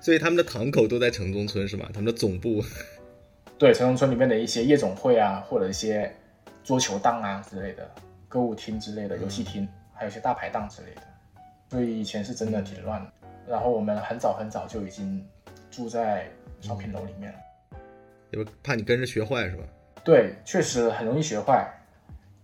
[0.00, 1.88] 所以他们的堂口都在城中村是吗？
[1.94, 2.60] 他们的总部？
[3.56, 6.12] 对，城中村里面的一些夜总会啊，或者一些
[6.64, 7.88] 桌球档啊之类的，
[8.28, 11.02] 歌舞厅之类的，游戏厅，还有一些大排档之类的。
[11.74, 13.10] 所以以前是真的挺乱的。
[13.48, 15.26] 然后我们很早很早就已经
[15.72, 17.38] 住在商品楼里面了。
[18.30, 19.64] 因为怕你跟着学坏是吧？
[20.04, 21.68] 对，确实很容易学坏。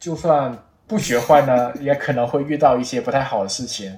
[0.01, 0.53] 就算
[0.89, 3.97] 不学坏呢，也可能会遇到一些不太好的事情，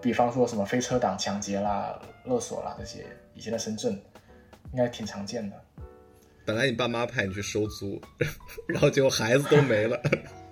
[0.00, 3.04] 比方说什么飞车党抢劫啦、勒索啦这些，
[3.34, 3.92] 以前在深圳
[4.72, 5.56] 应该挺常见的。
[6.46, 8.00] 本来你爸妈派你去收租，
[8.66, 10.00] 然后结果孩子都没了。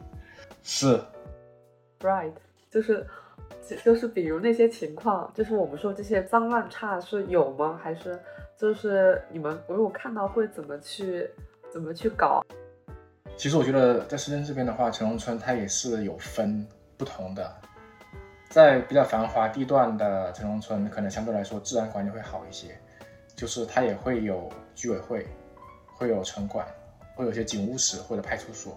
[0.63, 1.01] 是
[2.01, 2.35] ，Right，
[2.71, 3.07] 就是
[3.85, 7.79] 就是比如那些情况，就是我们说这些脏乱差是有吗？
[7.83, 8.19] 还是
[8.57, 11.29] 就是你们如果看到会怎么去
[11.73, 12.43] 怎么去搞？
[13.37, 17.55] 其实我觉得在深圳这边的话，城中村它也是有分不同的，
[18.49, 22.77] 在比较繁华地段的城中村，可能相对来说治安管理会好一些，
[23.37, 25.27] 就是它也会有居委会，
[25.95, 26.67] 会有城管，
[27.15, 28.77] 会有些警务室或者派出所。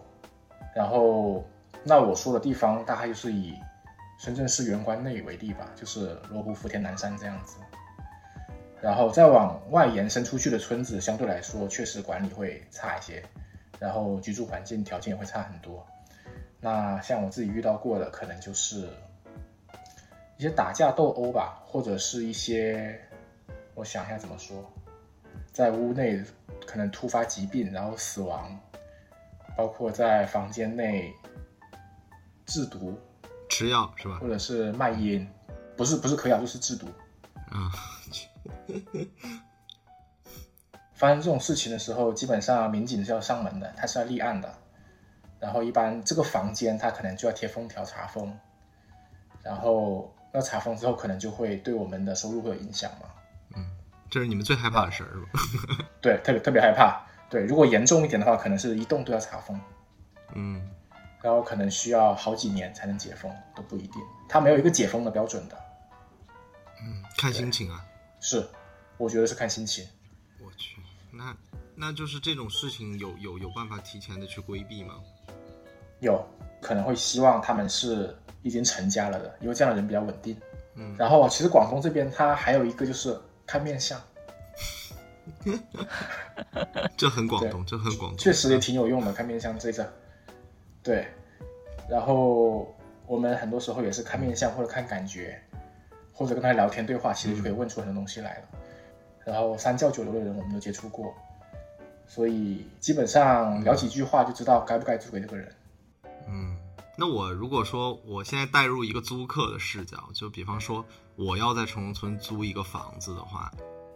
[0.76, 1.44] 然后，
[1.84, 3.54] 那我说的地方大概就是以
[4.22, 7.58] 深圳市园关内为例吧，就是罗湖、福田、南山这样子。
[8.80, 13.24] 然后再往外延伸出去的村子，相对来说确实管理会差一些。
[13.80, 15.84] 然后居住环境条件也会差很多。
[16.60, 18.88] 那像我自己遇到过的，可能就是
[20.38, 23.02] 一些打架斗殴吧，或者是一些，
[23.74, 24.64] 我想一下怎么说，
[25.52, 26.24] 在屋内
[26.68, 28.56] 可能突发疾病然后死亡，
[29.58, 31.12] 包括在房间内
[32.46, 32.96] 制毒
[33.62, 34.18] 吃药是吧？
[34.20, 35.28] 或者是卖烟，
[35.78, 36.88] 不是不是嗑药就是制毒。
[37.50, 37.72] 啊，
[40.94, 44.54] 发生这种事情的时候，基本上民警是要上门的，他是要立案的。
[45.40, 48.38] 然后一般这个房间他可能就要贴封条查封，
[49.44, 53.08] 然后那查封之后可能就会对我们的收入会有影响嘛。
[53.56, 53.66] 嗯
[54.10, 55.30] 这是你们最害怕的事儿是吧？
[56.02, 57.02] 对，特别特别害怕。
[57.30, 59.60] 对，如果严重一点的话，可能是一栋都要查封，
[60.36, 60.70] 嗯，
[61.22, 64.02] 然后可能需要好几年才能解封，都不一定。
[64.28, 65.56] 它没有一个解封的标准的，
[66.82, 67.86] 嗯看心情啊。
[68.20, 68.48] 是，
[68.98, 69.88] 我觉得是看心情。
[70.40, 71.36] 我去，那
[71.76, 74.96] 那就是这种事情有有有办法提前的去规避吗？
[76.00, 76.26] 有
[76.60, 80.36] 可能会希望他们是已经成家了的，因为这样的人比较稳定。
[80.76, 84.02] 嗯然后其实广东这边它还有一个就是看面相，
[86.98, 88.18] 这很广东，这很广东。
[88.18, 89.94] 确实也挺有用的，看面相这个。
[90.84, 91.08] 对，
[91.90, 92.76] 然后
[93.06, 95.42] 我们很多时候也是看面相或者看感觉，
[96.12, 98.48] 或者跟他聊天对话，其实就可以问出很多东西来了。
[99.26, 101.14] 然后三教九流的人我们都接触过，
[102.08, 105.56] 所以基本上聊几句话就知道该不该租给这个人。
[106.28, 106.58] 嗯，
[106.98, 110.84] 那我如果说我现在带入一个租客的视角，就比方说
[111.16, 113.52] 我要在城中村租一个房子的话，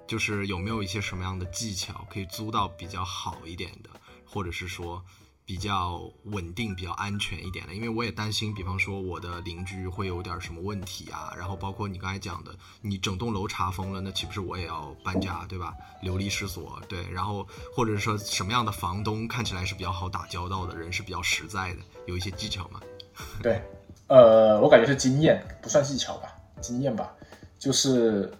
[0.05, 3.89] 就是有没有一些什么样的技巧可以租到比较好一点的，
[4.23, 5.03] 或者是说
[5.46, 7.74] 比较稳定、比较安全一点的？
[7.74, 15.74] 因为我也担心，比方说我的邻居会有点什么问题啊，然后包括你刚才讲的，你整栋楼查封了，那岂不是我也要搬家，对吧？
[16.02, 22.82] 流离失所，对，然后或者是说什么样的房东看起来是比较好打交道的人，是比较实在的，有一些技巧吗？
[23.43, 23.62] 对，
[24.08, 27.14] 呃，我感觉是经验，不算技巧吧，经验吧，
[27.60, 28.34] 就是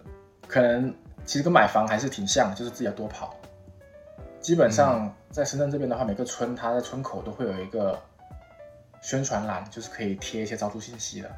[0.48, 0.92] 可能
[1.24, 3.34] 其实跟买房还是挺像，就是自己要多跑。
[4.40, 8.02] 基本上在深圳这边的话，每个村它在村口都会有一个
[9.02, 11.30] 宣传栏，就是可以贴一些招租信息的。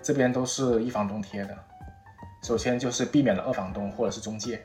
[0.00, 1.58] 这边都是一房东贴的，
[2.44, 4.64] 首先就是避免了二房东或者是中介，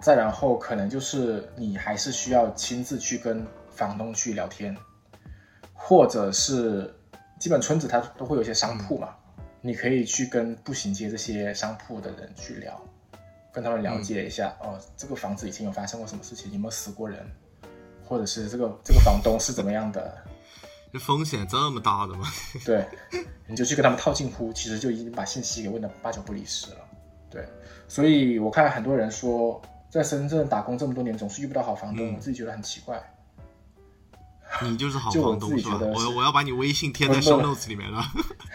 [0.00, 4.74] 再然后可能就是你还是需要亲自去跟房东去聊天，
[5.74, 6.90] 或者是
[7.38, 9.14] 基本村子它都会有一些商铺嘛，
[9.60, 12.80] 你可以去跟步行街这些商铺的人去聊，
[13.56, 17.26] 跟他们了解一下、哦，这个房子以前有发生过什么事情，有没有死过人，
[18.04, 20.14] 或者是这个这个房东是怎么样的，
[20.92, 22.26] 这风险这么大的吗？
[22.66, 22.86] 对，
[23.46, 26.80] 你就去跟他们套近乎，其实就已经把信息给问的八九不离十了。
[27.30, 27.48] 对，
[27.88, 33.02] 所以我看很多人说，在深圳打工这么多年，总是遇不到好房东，嗯我自己觉得很奇怪。
[34.60, 35.62] 你就是好 就我房东是吧？
[35.62, 38.04] 自己觉得我我要把你微信贴在不是 show notes 里面了。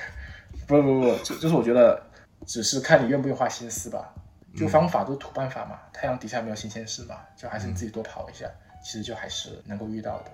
[0.68, 2.00] 不不不不，就就是我觉得
[2.46, 4.14] 只是看你愿不愿意花心思吧。
[4.56, 8.46] 就方法都是土办法嘛，太阳底下没有新鲜事嘛，就还是你自己多跑一下，
[8.84, 10.32] 其实就还是能够遇到的。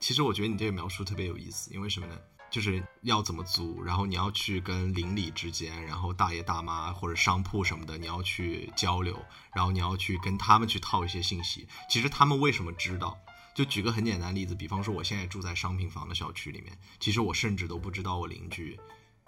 [0.00, 2.16] 其实我觉得你这个描述特别有意思，因为什么呢？
[2.50, 9.20] 就是要怎么租，然后你要去跟邻里之间，然后大爷大妈或者商铺什么的，你要去交流，
[9.52, 11.66] 然后你要去跟他们去套一些信息。
[11.88, 13.18] 其实他们为什么知道？
[13.54, 18.78] 就举个很简单的例子，比方说我现在住在商品房的小区里面，其实我甚至都不知道我邻居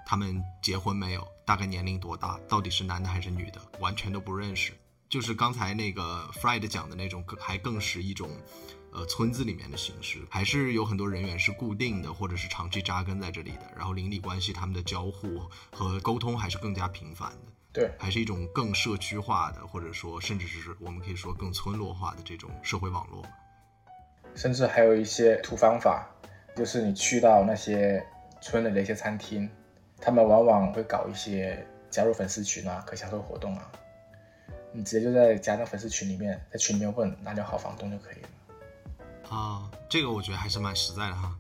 [0.08, 4.72] 他们结婚没有，大概年龄多大，到底是男的还是女的，完全都不认识。
[5.08, 8.30] 就是刚才那个 Fried 讲的那种，还更是一种，
[8.92, 15.40] 呃，村子里面的形式，还是有很多人员是固定的，或者是长期扎根在这里的，然后邻里关系他们的交互
[15.72, 23.24] 和沟通还是更加频繁的，对，还是一种更社区化的，或者说甚至是我们可以说更村落化的这种社会网络。
[24.36, 26.08] 甚至还有一些土方法，
[26.56, 28.04] 就是你去到那些
[28.40, 29.48] 村里的一些餐厅，
[30.06, 33.72] 他们往往会搞一些加入粉丝群啊、可享受活动啊，
[34.70, 38.28] 你直接就在加那粉丝群里面，在群里面问哪里有好房东就可以了。
[39.28, 41.36] 啊，这个我觉得还是蛮实在的哈。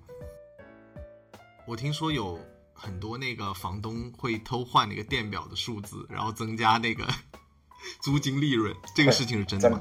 [1.64, 2.40] 我听说有
[2.74, 7.06] 很多那个房东会偷换那个电表的数字，然后增加那个
[8.02, 9.80] 租金利润，这个事情是真的吗？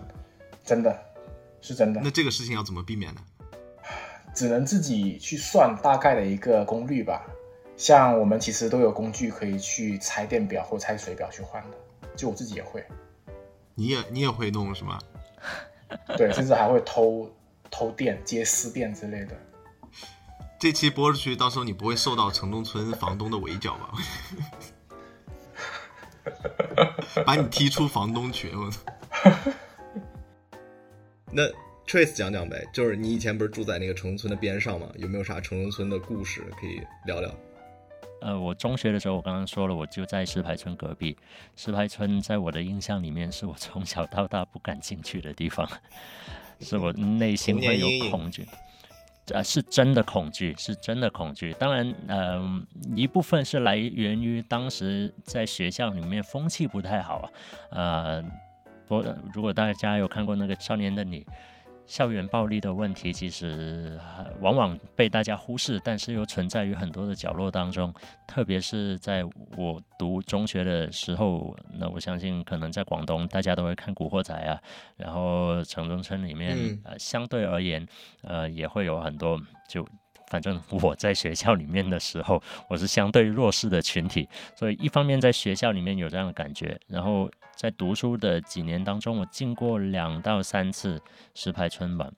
[0.64, 0.96] 真的
[1.60, 3.22] 是真的那，这个事情要怎么避免呢？
[4.36, 7.26] 只能自己去算大概的一个功率吧。
[7.78, 11.78] 像我们其实都有工具可以去拆电表或拆水表去换的，
[12.16, 12.84] 就我自己也会，
[13.74, 15.00] 你也你也会弄是吗？
[16.18, 17.30] 对，甚至还会偷
[17.70, 19.36] 偷电、接私电之类的。
[20.58, 23.92] 这期播出去，到时候你不会受到城中村房东的围剿吧？
[27.26, 28.80] 把你踢出房东群，我操！
[31.32, 31.44] 那
[31.86, 34.88] Trace 讲讲呗，就是你以前不是住在那个城中村的边上吗？
[34.96, 37.30] 有没有啥城中村的故事可以聊聊？
[38.22, 41.16] 呃，我中学的时候，我刚刚说了，我就在石牌村隔壁。
[41.56, 45.68] 石牌村在我的印象里面，是我从小到大不敢进去的地方，
[46.60, 48.48] 是我内心会有恐惧。
[49.34, 51.52] 呃，是真的恐惧，是真的恐惧。
[51.54, 57.30] 当然，嗯、一部分是来源于当时在学校里面风气不太好啊。
[57.72, 58.24] 呃，
[58.88, 59.04] 不，
[59.34, 61.22] 如果大家有看过那个《少年的你》，
[61.86, 67.94] 校园暴力的问题其实呃往往被大家忽视，但是又存在于很多的角落当中。
[68.28, 69.24] 特别是在
[69.56, 74.60] 我读中学的时候，那我相信可能在广东大家都会看《古惑仔》啊，
[74.98, 77.88] 然后城中村里面、嗯呃相对而言，
[78.24, 79.88] 呃也会有很多就。
[80.36, 91.02] 反正我在学校里面的时候，我是相对弱势的群体，所以一方面在学校里面有这样的感觉，然后在读书的几年当中，我进过两到三次
[91.34, 92.12] 石牌村吧。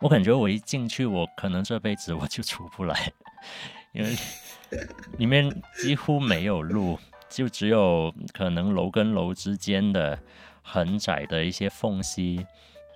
[0.00, 3.12] 我感觉我一进去，我可能这辈子我就出不来，
[3.92, 4.16] 因为
[5.18, 6.98] 里面几乎没有路，
[7.28, 10.18] 就只有可能楼跟楼之间的
[10.62, 12.46] 很窄的一些缝隙，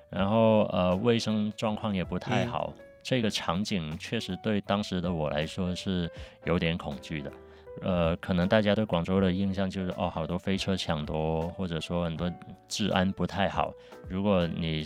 [0.08, 2.72] 然后呃卫生状况也不太好。
[3.02, 6.10] 这个场景确实对当时的我来说是
[6.44, 7.32] 有点恐惧的。
[7.80, 12.30] 呃，可能大家对广州的印象就是哦，好多飞车抢夺，或者说很多
[12.68, 13.72] 治安不太好。
[14.08, 14.84] 如果你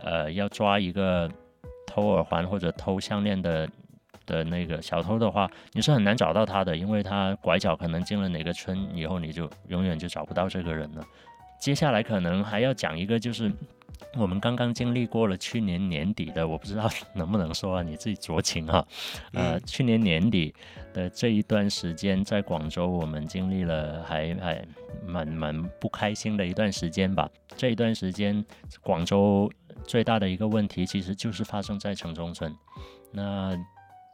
[0.00, 1.30] 呃要抓一个
[1.86, 3.68] 偷耳环或者偷项链的
[4.24, 11.04] 的那个小偷的话，你是很难找到他的，因为他拐角可能进了哪个村以后，你就永远就找不到这个人了。
[11.60, 13.52] 接下来可能还要讲一个，就是
[14.14, 18.86] 我们刚刚经历过了去年年底的，我不知道能不能说啊，你自己酌情哈。
[19.32, 20.54] 呃，嗯去年年底
[20.92, 24.64] 的这一段时间，在广州我们经历了还还
[25.06, 27.28] 蛮蛮不开心的一段时间吧。
[27.56, 28.44] 这一段时间，
[28.80, 29.50] 广州
[29.84, 32.54] 最大的一个问题其实就是发生在城中村。
[33.10, 33.56] 那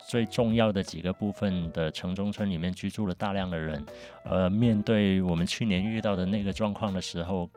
[0.08, 3.84] 最重要的几个部分的城中村里面居住了大量的人，
[4.24, 7.50] 呃，面对我们去年遇到的那个状况的时候，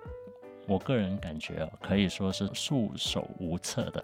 [0.71, 4.01] 我个人感觉啊可以说是束手无策的，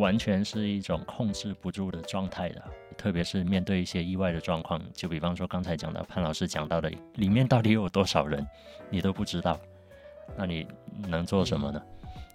[0.00, 2.60] 完全是一种控制不住的状态的。
[2.98, 8.44] 特别是面对一些意外的状况，就比方说刚才讲到潘老师讲到的，里面到底有多少人，
[8.90, 9.56] 你都不知道，
[10.36, 10.66] 那你
[11.06, 11.80] 能做什么呢？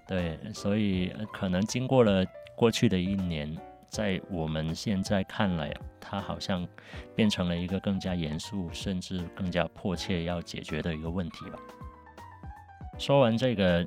[0.08, 3.54] 对，所以可能经过了过去的一年，
[3.90, 6.66] 在我们现在看来，它好像
[7.14, 11.60] 变成了一个更加严肃，甚至更加迫切要解决的一个问题吧。
[13.00, 13.84] 说完这个，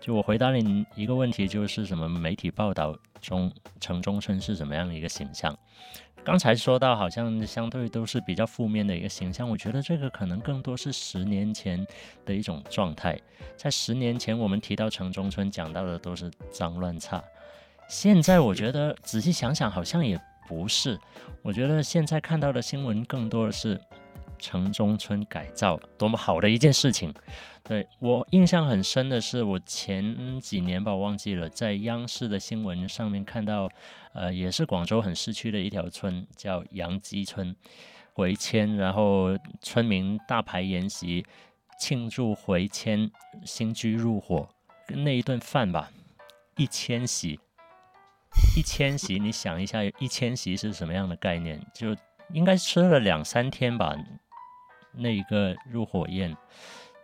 [0.00, 5.54] 就我回答你一个问题，就是什么媒体报道中城中村是什么样的一个形象？
[6.22, 11.84] 刚才说到好像相对都是比较负面的一个形象，我觉得这个可能更多是十年前
[12.24, 13.20] 的一种状态。
[13.56, 17.22] 在十年前，我们提到城中村，讲到的都是脏乱差。
[17.88, 20.98] 现在我觉得仔细想想，好像也不是。
[21.42, 23.80] 我觉得现在看到的新闻更多的是
[24.38, 27.12] 城中村改造多么好的一件事情。
[27.62, 33.68] 对我印象很深的是，我前几年吧，我忘记了，在央视的新闻上面看到，
[34.12, 37.56] 呃，也是广州很市区的一条村，叫杨基村，
[38.12, 41.26] 回迁，然后村民大排筵席
[41.80, 43.10] 庆祝回迁
[43.44, 44.48] 新居入伙，
[44.88, 45.90] 那一顿饭吧，
[46.56, 47.40] 一千席。
[48.54, 51.60] 一千席，你想一下，一千席是什么样的概念？
[51.74, 51.96] 就
[52.32, 53.96] 应该吃了两三天吧。
[54.96, 56.36] 那一个入伙宴，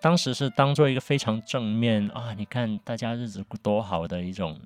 [0.01, 4.59] 当时是当做一个非常正面啊，你看大家日子多好的一种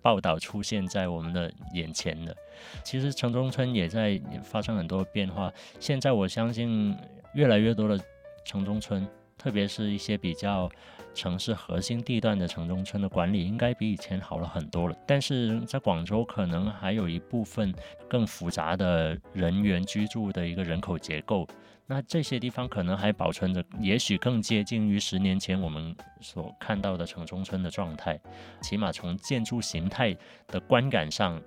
[0.00, 2.36] 报道出现在我们的眼前的。
[2.84, 5.52] 其实城中村也在发生很多变化。
[5.80, 6.96] 现在我相信
[7.34, 7.98] 越来越多的
[8.44, 9.06] 城中村，
[9.36, 10.70] 特别是一些比较。
[11.14, 17.74] 城市核心地段的城中村的管理应该比以前好了很多了，但是在广州可能还有一部分
[18.06, 21.48] 更复杂的人员居住的一个人口结构，
[21.86, 28.20] 那这些地方可能还保存着，也许更接近于十年前我们所看到的城中村的状态，
[28.60, 30.16] 起码从建筑形态
[30.48, 31.40] 的观感上，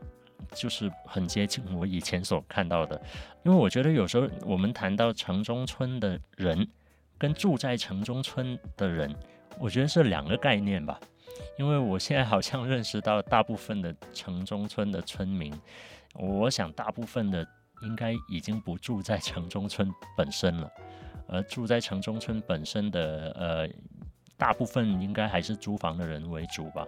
[0.54, 3.02] 就是很接近我以前所看到的，
[3.44, 6.68] 因为我觉得有时候我们谈到城中村的人，
[7.18, 9.14] 跟住在城中村的人。
[9.58, 10.98] 我觉得是两个概念吧，
[11.58, 15.54] 因为我现在好像认识到大部分的城中村的村民，
[16.14, 17.46] 我想大部分的
[17.82, 20.72] 应该已经不住在城中村本身了，
[21.28, 23.70] 而住在城中村本身的呃
[24.38, 26.86] 大部分应该还是租房的人为主吧。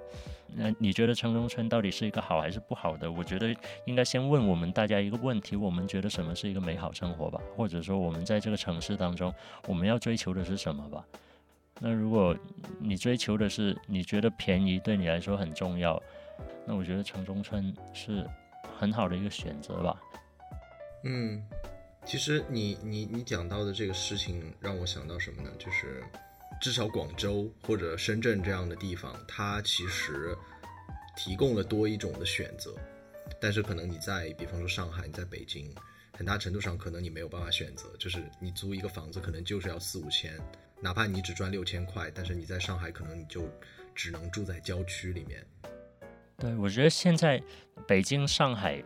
[0.54, 3.10] 那你觉得城中村到底是一个好还是不好的？
[3.10, 7.40] 我觉得应该先问我们大家一个问题：我们觉得什么是一个美好生活吧？
[7.56, 9.34] 或者说我们在这个城市当中，
[9.68, 11.06] 我们要追求的是什么吧？
[11.80, 12.36] 那如果
[12.80, 16.02] 你追求的是你觉得便宜对你来说很重要，
[16.66, 18.30] 那我觉得城中村是
[18.78, 19.96] 很好的一个选择吧。
[21.04, 21.42] 嗯，
[22.06, 25.50] 其实你你你讲到的这个事情让我想到什么呢？
[25.58, 26.04] 就是
[26.62, 30.38] 至少广州或者深圳这样的地方，它其实
[31.16, 32.76] 提供了多一种的选择，
[33.40, 35.74] 但是可能你在比方说上海，你在北京，
[36.12, 40.40] 很大程度上可能你没有办法选择，就是你租一个房子可能就是要四五千。
[40.80, 43.48] 哪怕你只赚六千块，但是你在上海可能你就
[43.94, 45.46] 只能住在郊区里面。
[46.38, 47.42] 对，我觉得现在
[47.88, 48.84] 北京、上海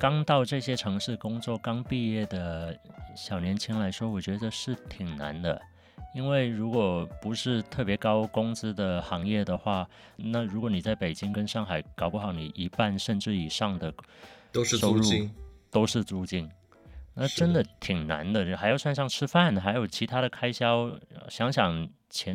[0.00, 2.74] 刚到这些城市工作、刚毕业的
[3.14, 5.60] 小年轻来说，我觉得是挺难的。
[6.14, 9.86] 因为如果不是特别高工资的行业的话，
[10.16, 13.92] 那如果你在北京跟上海，搞不好你一半甚至以上的
[14.50, 15.30] 都是租金，
[15.70, 16.50] 都是租金。
[17.12, 20.98] 那真的挺难的，还要算上吃饭，还有其他的开销，
[21.28, 22.34] 想想钱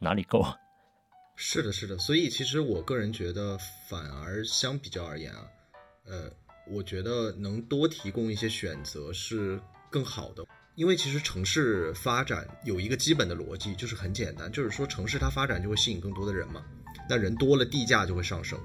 [0.00, 0.56] 哪里够啊？
[1.36, 1.96] 是的，是的。
[1.96, 3.56] 所以其实我个人觉得，
[3.88, 5.46] 反而相比较而言啊，
[6.06, 6.30] 呃，
[6.68, 9.60] 我觉得能多提供一些选择是
[9.90, 10.44] 更好的。
[10.76, 16.64] 因为其实城市发展有一个基本的逻辑，就是很简单，就是说城市它发展就会吸引更多的人嘛，
[17.08, 18.58] 那人多了，地价就会上升，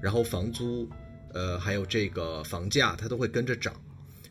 [0.00, 0.88] 然后房租，
[1.34, 3.74] 呃，还有这个房价它都会跟着涨。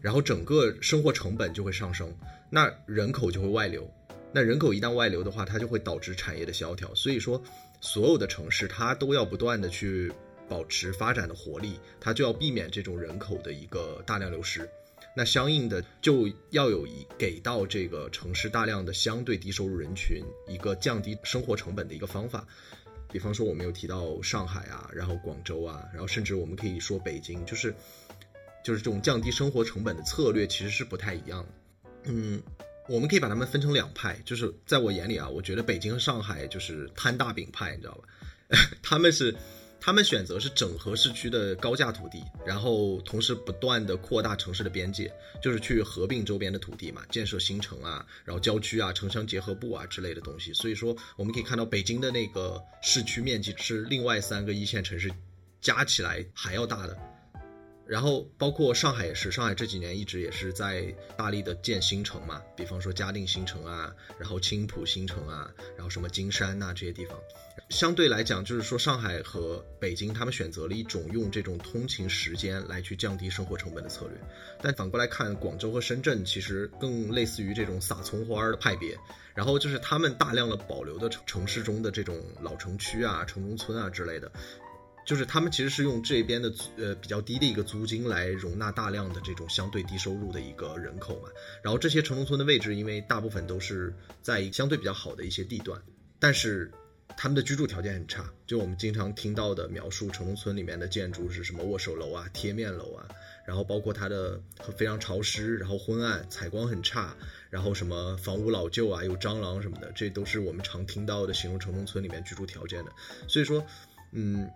[0.02, 2.16] 然后整个生活成本就会上升，
[2.50, 3.92] 那人口就会外流，
[4.32, 6.94] 那人口一旦外流的话，它就会导致产业的萧条。
[6.94, 7.42] 所以说，
[7.82, 10.12] 所有的城市它都要不断的去
[10.48, 14.70] 保持发展的活力，它就要避免这种人口的一个大量流失。
[15.16, 22.46] 那相应的就要有一给到这个城市大量的相对低收入人群一个降低生活成本的一个方法。
[23.12, 27.74] 比方说，我们有提到上海啊，然后广州啊，然后甚至我们可以说北京，就是。
[28.64, 31.50] 就是这种降低生活成本的策略其实是不太一样的，
[32.06, 32.42] 嗯，
[32.90, 38.08] 我们可以把它们分成两派，就是在我眼里啊，我觉得北京和上海就是摊大饼派，你知道吧？
[38.82, 39.36] 他们是，
[39.86, 50.52] 他们选择是整合市区的高价土地，然后同时不断的扩大城市的边界，就是去合并周边的土地嘛，建设新城啊，然后郊区啊、城乡结合部啊之类的东西。
[50.54, 55.08] 所以说，我们可以看到北京的那个市区面积是另外三个一线城市
[55.62, 56.98] 加起来还要大的。
[57.86, 67.16] 然后包括上海也是，上海这几年一直也是在大力的建新城嘛，比方说嘉定新城啊，然后青浦新城啊，然后什么金山呐、这些地方，
[67.70, 74.18] 相对来讲，就是说上海和北京他们选择了一种用这种通勤时间来去降低生活成本的策略，
[74.62, 78.98] 但反过来看，广州和深圳其实更类似于这种撒葱花的派别，
[79.34, 84.32] 然后就是他们大量的保留的城城市中的这种老城区啊、城中村啊之类的。
[85.06, 91.30] 就是他们其实是用这边的呃比较低的一个租金来容纳大量的这种相对低收入的一个人口嘛。
[91.62, 93.94] 然后这些城中村的位置，因为大部分都是
[94.24, 95.80] 在相对比较好的一些地段，
[96.20, 96.72] 但是
[97.18, 98.32] 他们的居住条件很差。
[98.46, 103.08] 就我们经常听到的描述，城中村里面的建筑是什么握手楼啊、贴面楼啊，
[103.46, 104.42] 然后包括它的
[104.78, 107.16] 非常潮湿，然后昏暗，采光很差，
[107.50, 112.92] 然后什么房屋老旧啊，有蟑螂什么的，这都是我们常听到的形容城中村里面居住条件的。
[113.28, 113.66] 所以说，
[114.12, 114.50] 嗯。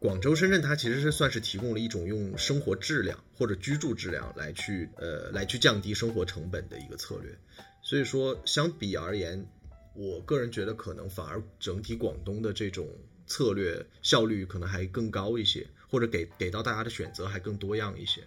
[0.00, 7.34] 广州、深圳，它其实是算是提供了一种用生活质量或者居住质量来去呃来去降低生活成本的一个策略。
[7.80, 9.46] 所以说，相比而言，
[9.94, 12.86] 我个人觉得可能反而整体广东的这种
[13.26, 18.20] 策略效率可能还更高一些，或者给给到大家的选择还更多样一些。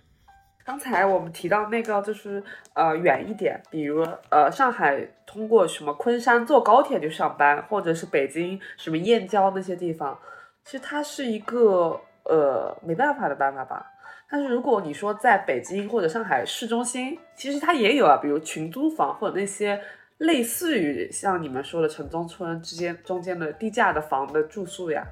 [0.65, 2.43] 刚才我们提到那个就是
[2.73, 10.19] 呃远一点，比如呃上海通过什么昆山坐高铁就上班，或者是北京什么燕郊那些地方。
[10.65, 13.85] 其实它是一个呃没办法的办法吧，
[14.29, 19.81] 但是如果你说在北京或者上海市中心，其实它也有啊，比如群租房或者那些
[20.19, 25.05] 类似于像你们说的城中村之间中间的低价的房的住宿呀。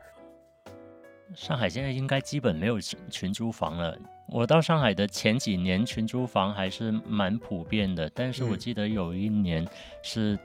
[1.34, 3.98] 上海现在应该基本没有群租房了。
[4.28, 9.68] 我到上海的前几年，群租房还是蛮普遍的，但是我记得有一年
[10.02, 10.38] 是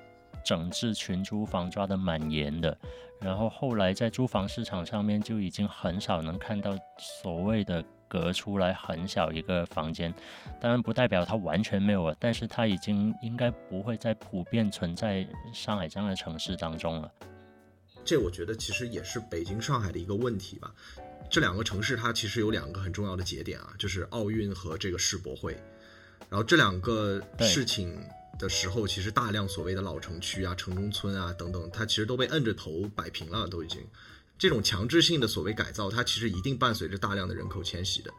[0.45, 2.77] 整治群租房抓的蛮严的。
[3.21, 10.13] 然后后来在租房市场上面就已经很少能看到所谓的隔出来很小一个房间，
[10.61, 17.11] 当然不代表它完全没有了，但是它已经应该不会再普遍存在上海这样的城市当中了。
[18.05, 20.75] 这我觉得其实也是北京、上海的一个问题吧。
[21.31, 25.57] 这两个城市它其实有两个很重要的节点啊，就是奥运和这个世博会，
[26.29, 27.97] 然后这两个事情。
[28.39, 33.87] 的时候，其实大量所谓的老城区啊、城中村啊等等，它其实都被摁着头摆平了，都已经。
[34.41, 38.11] 这种强制性的所谓改造，它其实一定伴随着大量的人口迁徙的。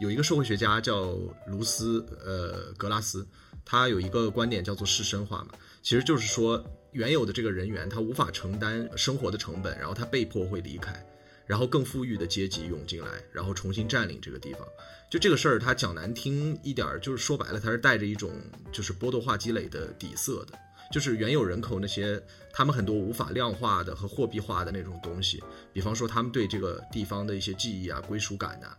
[0.00, 3.26] 有一个社会学家叫卢斯，呃，格拉斯，
[3.64, 5.52] 他有一个观点叫做士绅化嘛，
[5.82, 6.62] 其实就是说
[6.92, 10.94] 原有的这个人员他无法承担生活的成本，然后他被迫会离开。
[11.44, 14.66] 然后更富裕的阶级涌进来，然后重新占领这个地方。
[15.10, 18.30] 就这个事儿，他讲难听一点，就是说白了，它是带着一种
[18.70, 20.58] 就是剥夺化积累的底色的。
[20.92, 22.22] 就是原有人口那些
[22.52, 28.76] 他们很多无法量化的和货币化的那种东西，比方说他们对这个地方的一些记忆啊、归属感呐、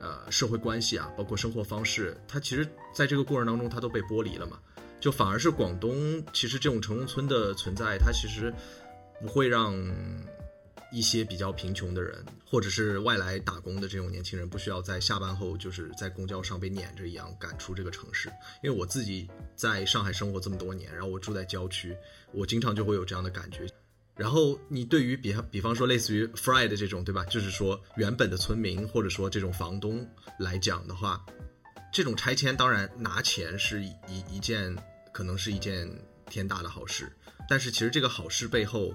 [0.00, 4.58] 呃社会关系啊，包括生活方式，它其实在这个过程当中它都被剥离了嘛。
[5.00, 8.54] 就反而是广东，其实这种城中村的存在，它其实
[9.20, 9.74] 不会让。
[10.92, 18.28] 一些比较贫穷的人，或者是外来打工的这种年轻人，不需要在下班后就是在公交上被撵着一样赶出这个城市。
[18.62, 21.96] 因为我自己在上海生活这么多年，然后我住在郊区，
[22.32, 23.66] 我经常就会有这样的感觉。
[24.14, 27.24] 然后你对于比比方说类似于 Fry 的这种，对吧？
[27.24, 30.08] 就是说原本的村民或者说这种房东
[30.38, 31.22] 来讲的话，
[31.92, 33.92] 这种拆迁当然拿钱是一
[34.30, 34.74] 一件
[35.12, 35.90] 可能是一件
[36.30, 37.12] 天大的好事，
[37.48, 38.94] 但是其实这个好事背后。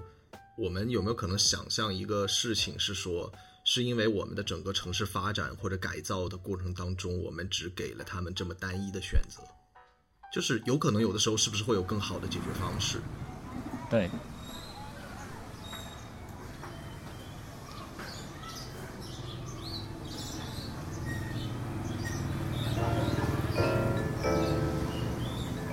[0.56, 3.32] 我们有没有可能想象一个事情是说，
[3.64, 9.42] 是因为我们的整个城市发展或者改造的过程当中，我们只给了他们这么单一的选择，
[10.32, 12.98] 就是有可能有的时候是不是会有更好的解决方式？
[13.90, 14.10] 对。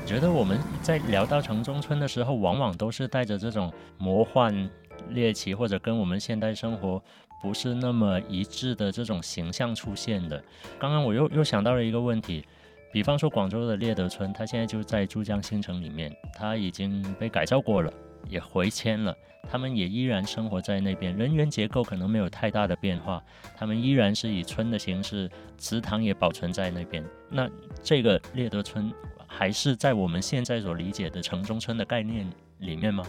[0.09, 4.67] 觉得我们在聊到城中村的时候，往往都是带着这种魔幻、
[5.09, 6.99] 猎奇或者跟我们现代生活
[7.43, 10.43] 不是那么一致的这种形象出现的。
[10.79, 12.43] 刚刚我又又想到了一个问题，
[12.91, 17.93] 比方说广州的猎德村，它现在就在珠江新城里面，它已经被改造过了，
[18.27, 19.15] 也回迁了，
[19.47, 23.23] 他们也依然生活在那边，人员结构可能没有太大的变化，
[23.55, 25.29] 他们依然是以村的形式，
[25.59, 27.05] 祠堂也保存在那边。
[27.29, 27.47] 那
[27.83, 28.91] 这个猎德村。
[29.29, 33.05] 还是在我们现在所理解的城中村的概念里面吗？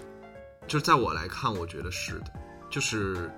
[0.68, 2.26] 就是在我来看，我觉得是的。
[2.68, 3.28] 就是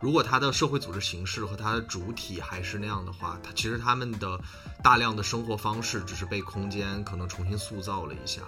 [0.00, 4.40] 如果它的社会组织形式和它的主体还是那样的话，它其实他们的
[4.82, 8.40] 大量的生活方式只是被空间可能重新塑造了一下。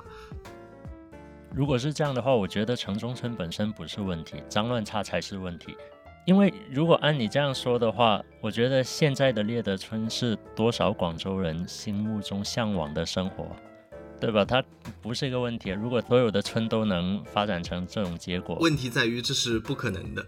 [1.52, 5.76] 如果是这样的话，我觉得城中村本身不是问题，脏乱差才是问题。
[6.24, 13.48] 因为如果按你这样说的话，我觉得现在的猎德村是多少广州人心目中向往的生活，
[14.20, 14.44] 对吧？
[14.44, 14.62] 它
[15.00, 15.70] 不是一个问题。
[15.70, 20.26] 如果所有的村都能发展成这种结果，问题在于这是不可能的，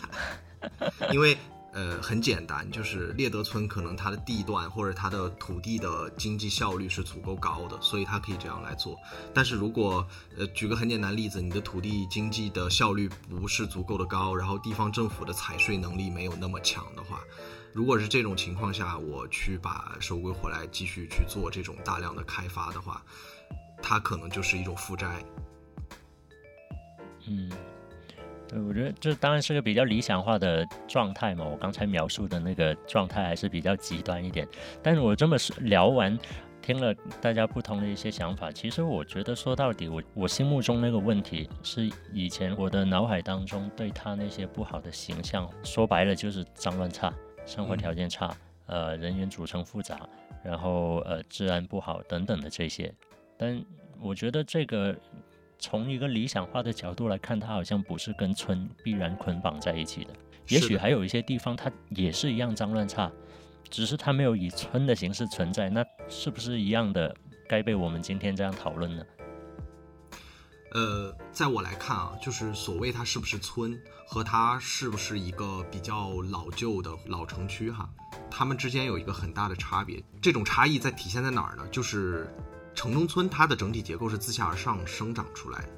[1.12, 1.36] 因为。
[1.72, 8.96] 呃，很简单，就是猎德村可能它的地段或者它的土地的经济效率是足够高的，所以它可以这样来做。
[9.34, 10.02] 但是如果
[10.38, 17.20] 呃，举个很简单例子，你的土地经济的效率不是足够的高，然后地方政府的财税能力没有那么强的话，
[17.76, 23.04] 如果是这种情况下，我去把收归回来继续去做这种大量的开发的话，
[23.82, 25.22] 它可能就是一种负债。
[27.28, 27.52] 嗯。
[28.48, 31.44] 对，我觉得这当然是个比较理想化的状态嘛。
[31.44, 34.48] 我刚才描述的那个状态还是比较极端一点。
[34.82, 36.18] 但是我这么聊完，
[36.62, 47.12] 听了大家不同的一些想法，其实我觉得说到底，我我心目中那个问题是以前我的脑海当中对他那些不好的形象，说白了就是脏乱差，
[47.46, 48.36] 生活条件差，
[48.66, 50.06] 呃，人员组成复杂，
[50.44, 52.92] 然后呃，治安不好等等的这些。
[53.38, 53.64] 但
[54.00, 54.94] 我觉得这个。
[55.58, 60.10] 从一个理想化的角度来看，它好像不是跟村必然捆绑在一起的。
[60.48, 63.10] 也许还有一些地方，它也是一样脏乱差，
[63.70, 65.70] 只是它没有以村的形式存在。
[65.70, 67.12] 那是不是一样的
[67.48, 69.02] 该被我们今天这样讨论呢？
[70.76, 73.74] 呃，在我来看啊，就是所谓它是不是村
[74.06, 77.88] 和它是不是一个比较老旧的老城区哈，
[78.30, 80.04] 它们之间有一个很大的差别。
[80.20, 81.66] 这种差异在体现在哪儿呢？
[81.68, 82.30] 就是。
[82.74, 85.68] 城中村它的整体结构是自下而上生长出来的，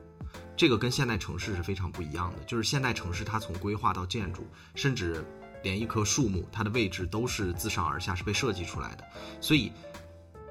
[0.57, 2.43] 这个跟现代城市是非常不一样的。
[2.43, 4.45] 就是现代城市它从规划到建筑，
[4.75, 5.25] 甚至
[5.63, 9.05] 连一棵树木它的位置都是自上而下是被设计出来的，
[9.41, 9.71] 所以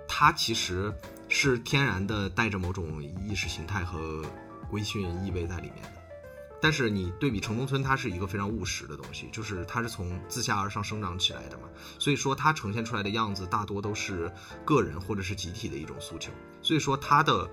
[0.07, 0.89] 它其实
[1.29, 4.23] 是天然的带着某种意识形态和
[4.69, 5.91] 规训意味在里面的。
[6.59, 11.69] 但是你对比城中村，它是一个非常务实的东西，就是它是从自下而上生长起来的嘛，
[11.99, 14.31] 所以说它呈现出来的样子大多都是
[14.65, 16.31] 个人或者是集体的一种诉求，
[16.63, 17.47] 所以说它的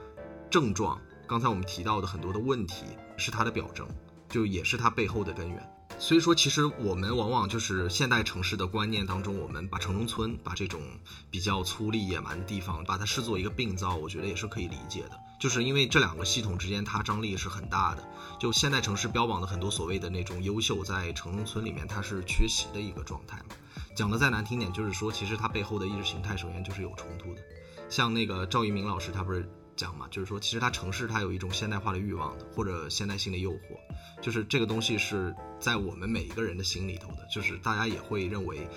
[0.48, 2.86] 症状，刚才我们提到的很多的问题
[3.18, 3.86] 是它的表征，
[4.30, 5.73] 就也是它背后的根源。
[5.99, 10.82] 所以说，其实我们往往就是现代城市的观念当中，我们把城中村，把这种
[11.30, 15.12] 比较粗粝野蛮的地方，把它视作一个病灶，我觉得也是可以理解的。
[15.39, 18.05] 就是因为这两个系统之间，它张力是很大的。
[18.41, 23.55] 就现代城市标榜的很多所谓的那种优秀，在城中村里面它是缺席的一个状态嘛。
[23.95, 27.41] 讲的再难听点，就是说，其实它背后的意识形态首先就是有冲突的。
[27.89, 29.49] 像那个赵一鸣老师，他不是。
[29.76, 33.78] 讲嘛，就是说，其实它城市它有一种现代化的欲望的，或者现代性的诱惑，
[34.20, 38.68] 就是这个东西是在我们每一个人的心里头的，就是大家也会认为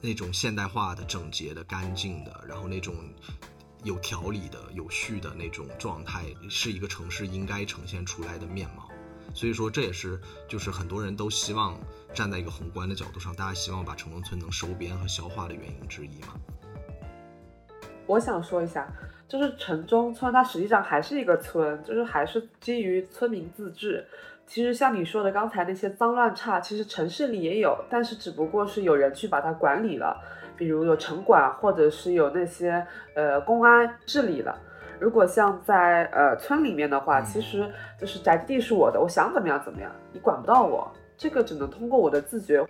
[0.00, 2.94] 那种现代化的、整洁的、干净的，然后那种
[3.84, 8.88] 有条理的、有序的那种状态，是一个城市应该呈现出来的面貌。
[9.34, 10.18] 所以说，这也是
[10.48, 11.78] 就是很多人都希望
[12.14, 16.28] 站在一个宏观的角度上，大家希望把城中村能收编和消化的原因之一嘛。
[18.06, 18.90] 我想说一下。
[19.28, 24.06] 就是城中村，它实际上还是一个村，就是还是基于村民自治。
[24.46, 30.16] 其实像你说的刚才那些脏乱差，其实城市里也有，但是只不过是有人去把它管理了，
[30.56, 34.56] 比如有城管，或者是有那些呃公安治理了。
[35.00, 37.68] 如果像在呃村里面的话，其实
[38.00, 42.64] 就是宅基地是我的，我想怎么样怎么样，你管不到我，这个只能通过我的自觉，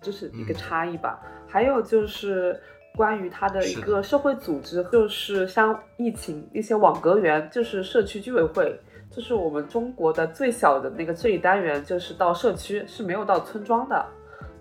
[0.00, 1.20] 这是一个差异吧。
[1.48, 2.60] 还有就是。
[2.96, 8.76] 关于它的一个社会组织，就是像疫情一些网格员，就是社区居委会，
[9.10, 14.04] 就是我们中国的最小的那个治理单元，就是到社区是没有到村庄的。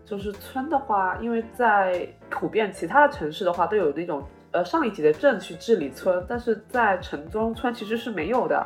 [0.05, 8.63] 就是村的话，因为在普遍其他的城市的话，都有那种呃上一级的镇去治理村，但是在城中村其实是没有的。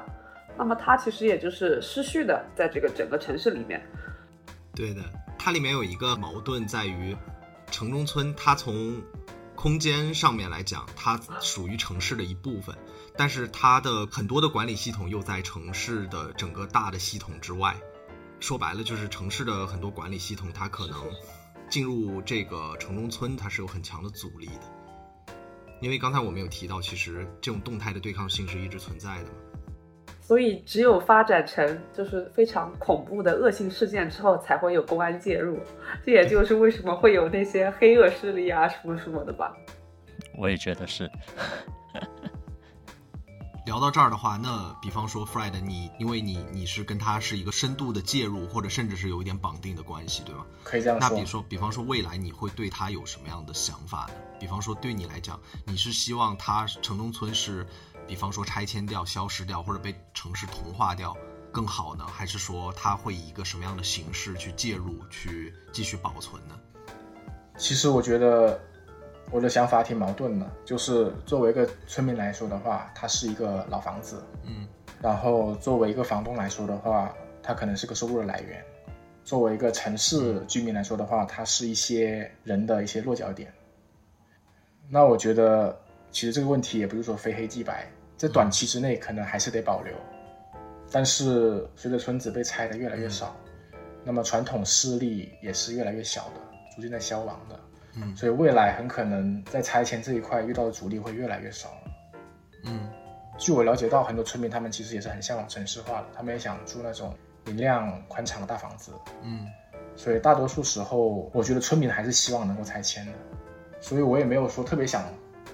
[0.58, 3.82] 那么它其实也就是失序的，在这个整个城市里面。
[4.76, 5.00] 对的，
[5.38, 7.16] 它里面有一个矛盾在于，
[7.72, 9.02] 城中村它从
[9.60, 12.78] 空间上面来讲，它属于城市的一部分，
[13.18, 17.76] 但是它的很多的管理系统又在城市的整个大的系统之外。
[18.40, 20.98] 说白了，就是城市的很多管理系统，它可能
[21.70, 25.36] 进入这个城中村，它是有很强的阻力的。
[25.82, 29.36] 因为刚才我们有提到，其实这种动态的对抗性是一直存在的嘛。
[30.30, 35.58] 所以，只有发展成就是非常恐怖的恶性事件之后，才会有公安介入。
[36.06, 39.52] 这也就是为什么会有那些黑恶势力啊什么什么的吧。
[40.38, 41.10] 我也觉得是。
[43.66, 50.46] 聊到这儿的话，那比方说 Fred，你因为你你是跟他是一个深度的介入，或者甚至是有一点绑定的关系，对吗？
[50.64, 51.10] 可以这样说。
[51.10, 54.14] 那比如说，比方说未来你会对他有什么样的想法呢？
[54.40, 57.66] 比方说对你来讲，你是希望他城中村是？
[58.10, 61.16] 比方说拆迁掉、消失掉，或者被城市同化掉，
[61.52, 62.04] 更好呢？
[62.08, 66.60] 还是说它会以一个什么样的形式去介入，去继续保存呢？
[67.56, 68.60] 其实我觉得
[69.30, 74.68] 我的想法挺矛盾的，就是作为一个村民来说的话，它是一个老房子，嗯，
[75.00, 78.60] 然后作为一个房东来说的话，它可能是个收入的来源；
[79.24, 83.54] 作为一个城市居民来说的话，它是一些人的一些落脚点。
[84.90, 85.80] 那我觉得，
[86.10, 87.88] 其实这个问题也不是说非黑即白，
[88.20, 89.94] 在短期之内可能还是得保留，
[90.92, 93.34] 但是随着村子被拆的越来越少，
[94.04, 96.42] 那么传统势力也是越来越小的，
[96.76, 97.58] 逐渐在消亡的。
[97.96, 101.70] 嗯所以未来很可能在拆迁这一块遇到的阻力会越来越少。
[102.66, 102.90] 嗯
[103.38, 107.16] 据我了解到，很多村民他们其实也是很向往城市化的，他们也想住那种
[107.46, 108.92] 明亮宽敞的大房子。
[109.24, 109.48] 嗯
[109.96, 113.14] 所以大多数时候，我觉得村民还是希望能够拆迁的，
[113.80, 115.04] 所以我也没有说特别想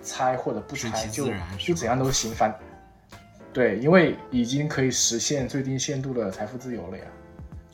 [0.05, 2.57] 拆或者不拆，就是就怎样都行，反
[3.51, 7.05] 对，因为已经可以实现最低限度的财富自由了呀，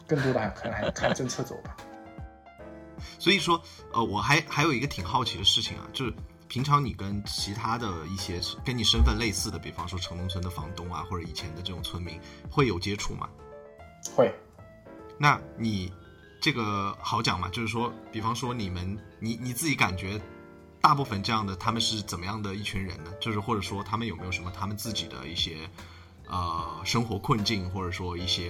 [0.07, 1.75] 更多的还可能还看政策走吧。
[3.17, 3.61] 所以说，
[3.93, 6.13] 呃，我还还有一个挺好奇的事情啊，就是
[6.47, 12.19] 平常你跟其他的一些跟你身份类似的，比方说城中村的房东啊，或者以前的这种村民，
[12.49, 13.27] 会有接触吗？
[14.15, 14.31] 会，
[15.17, 15.91] 那你
[16.39, 17.49] 这个好讲吗？
[17.49, 20.19] 就是说，比方说你们，你你自己感觉，
[20.81, 23.11] 大部分这样的他们是怎么样的一群人呢？
[23.19, 25.57] 就是或者说他们有没有什么他们自己的一些
[26.27, 28.49] 呃生活困境，或者说一些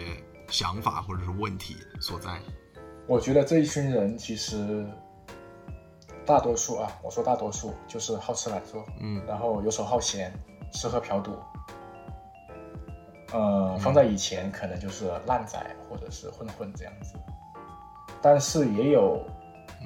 [0.50, 2.40] 想法或者是问题所在？
[3.08, 4.86] 我觉得这一群人其实
[6.26, 10.34] 大多数啊，我说大多数就是好吃懒做，嗯然后游手好闲，
[10.72, 11.38] 吃喝嫖赌。
[13.34, 15.58] 呃，放在以前可能就是烂仔
[15.90, 17.16] 或者是混混这样子，
[18.22, 19.26] 但是也有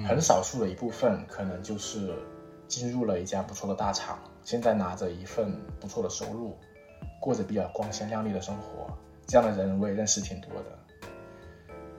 [0.08, 2.14] 很少数的一部分可能就是
[2.68, 6.57] 进入了一家不错的大厂，现在拿着一份不错的收入，
[7.20, 8.88] 过着比较光鲜亮丽的生活。
[9.28, 10.66] 这样的人我也认识挺多的。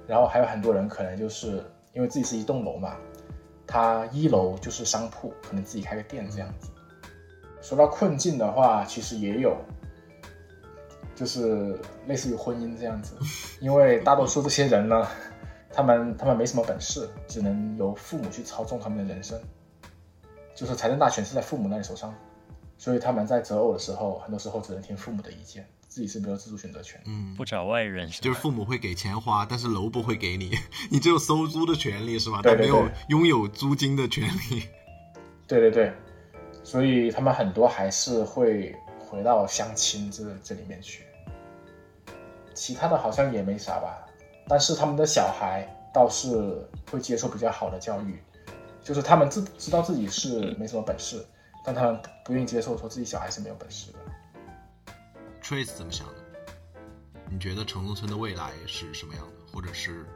[0.07, 2.97] 然后还有很多人可能就是因为自己是一栋楼嘛，
[3.67, 6.71] 他一楼就是商铺，可能自己开个店这样子。
[7.61, 9.57] 说到困境的话，其实也有，
[11.17, 13.17] 就是类似于婚姻这样子，
[13.61, 15.05] 因为大多数这些人呢，
[15.73, 19.37] 他们他们没什么本事，只能由父母去操纵他们的人生，
[20.57, 22.13] 就是财政大权是在父母那里手上，
[22.79, 26.99] 所以他们在择偶的时候，很多时候只能听父母的意见，自己是没有自主选择权。
[27.05, 30.57] 嗯，不找外人是就是父母会给钱花，但是楼不会给你，
[30.91, 32.41] 你只有收租的权利是吧？
[32.43, 34.63] 对没有拥有租金的权利。
[35.47, 35.93] 对对对，
[36.65, 41.05] 所以他们很多还是会回到相亲这这里面去，
[42.55, 44.07] 其他的好像也没啥吧。
[44.49, 48.19] 但是他们的小孩倒是会接受比较好的教育，
[48.87, 51.26] 就是他们自知道自己是没什么本事，
[51.64, 53.99] 但他们不愿意接受说自己小孩是没有本事的。
[55.43, 56.14] Trace 怎么想的？
[57.28, 59.32] 你觉得城中村的未来是什么样的？
[59.53, 60.07] 或者是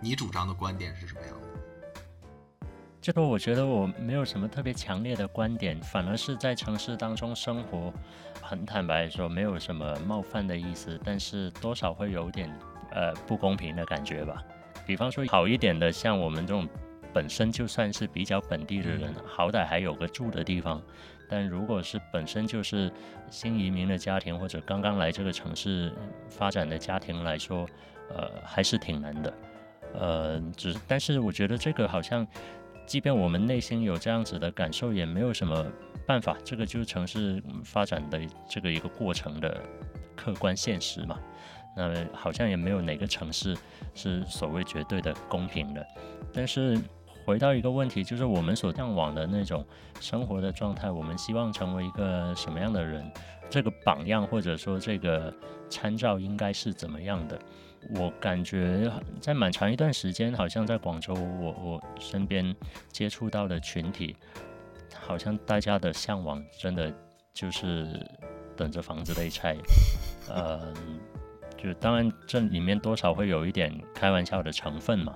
[0.00, 2.66] 你主张的观点是什么样的？
[3.00, 7.92] 这个我觉得我没有什么特别强烈的观点，反而是在城市当中生活，
[8.42, 12.52] 很坦白说，没有什么冒犯的意思，但是多少会有点
[12.90, 14.42] 呃不公平的感觉吧。
[14.84, 16.68] 比方说好一点的，像我们这种
[17.14, 20.82] 本身就算是比较本地的人，好歹还有个住的地方。
[21.26, 22.92] 但如果是本身就是
[23.30, 25.90] 新移民的家庭，或者刚刚来这个城市
[26.28, 27.66] 发展的家庭来说，
[28.14, 29.34] 呃，还是挺难的。
[29.94, 32.26] 呃，只但是我觉得这个好像，
[32.84, 35.64] 即便我们内心有这样子的感受，也没有什么
[36.06, 36.36] 办法。
[36.44, 39.62] 这个就是城市发展的这个一个过程的
[40.14, 41.18] 客观现实嘛。
[41.76, 43.56] 那好像也没有哪个城市
[43.94, 45.84] 是所谓绝对的公平的。
[46.32, 46.78] 但是
[47.24, 49.64] 回到一个问题，就是我们所向往的那种
[50.00, 53.10] 生活的状态，我们希望成为一个什么样的人？
[53.50, 55.32] 这个榜样或者说这个
[55.68, 57.38] 参照应该是怎么样的？
[57.96, 62.54] 我感觉在蛮长一段时间，好像在广州，我我身边
[62.90, 64.16] 接触到的群体，
[64.98, 66.92] 好像大家的向往真的
[67.34, 67.86] 就是
[68.56, 69.54] 等着房子被拆，
[70.30, 70.72] 呃，
[71.58, 75.14] 就当然这里面多少会有一点开玩笑的成分嘛。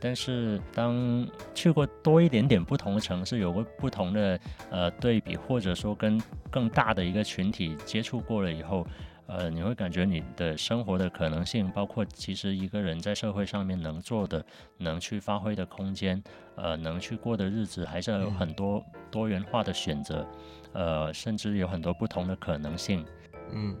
[0.00, 4.40] 但是当去过多一点点不同的城市，有过不同的
[4.70, 6.20] 呃对比，或者说跟
[6.50, 8.86] 更大的一个群体接触过了以后，
[9.26, 14.44] 呃，你会感觉你的生活的可能性，包括其实一个人在社会上面能做的、
[14.78, 16.22] 能去发挥的空间，
[16.56, 20.26] 呃，能去过的日子，还是有很多多元化的选择，
[20.72, 23.04] 呃，甚至有很多不同的可能性。
[23.52, 23.76] 嗯，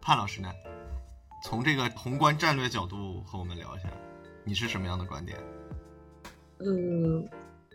[0.00, 0.48] 潘老师呢？
[1.44, 3.88] 从这个宏观战略角度和我们聊一下，
[4.46, 5.36] 你是什么样的观点？
[6.60, 7.28] 嗯，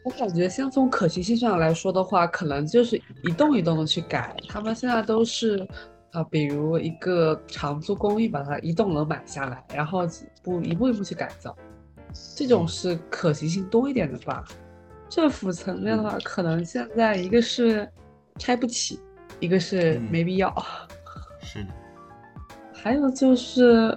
[0.05, 4.35] 我感觉先从可行性上来说的话，可能就是一栋一栋的去改。
[4.47, 5.67] 他们现在都是
[6.13, 10.07] 啊，比如一个长租公寓，把它一栋楼买下来，然后
[10.41, 11.55] 步一步一步去改造，
[12.35, 14.43] 这种是可行性多一点的吧。
[15.09, 17.87] 政府层面的话，可能现在一个是
[18.37, 18.97] 拆不起，
[19.41, 20.51] 一个是没必要。
[21.41, 21.69] 是的。
[22.73, 23.95] 还有就是，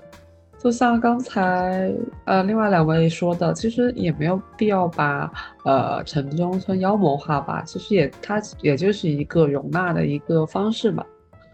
[0.65, 1.95] 就像刚才
[2.25, 5.31] 呃另外两位说的，其实也没有必要把
[5.63, 7.63] 呃城中村妖魔化吧。
[7.67, 11.05] 其实也它也就是一个容纳的一个方式嘛。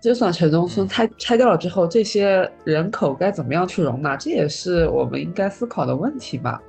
[0.01, 6.63] 就算城中村拆拆掉了之后，这些人口该怎么样去容纳，这也是我们应该思考的问题吧。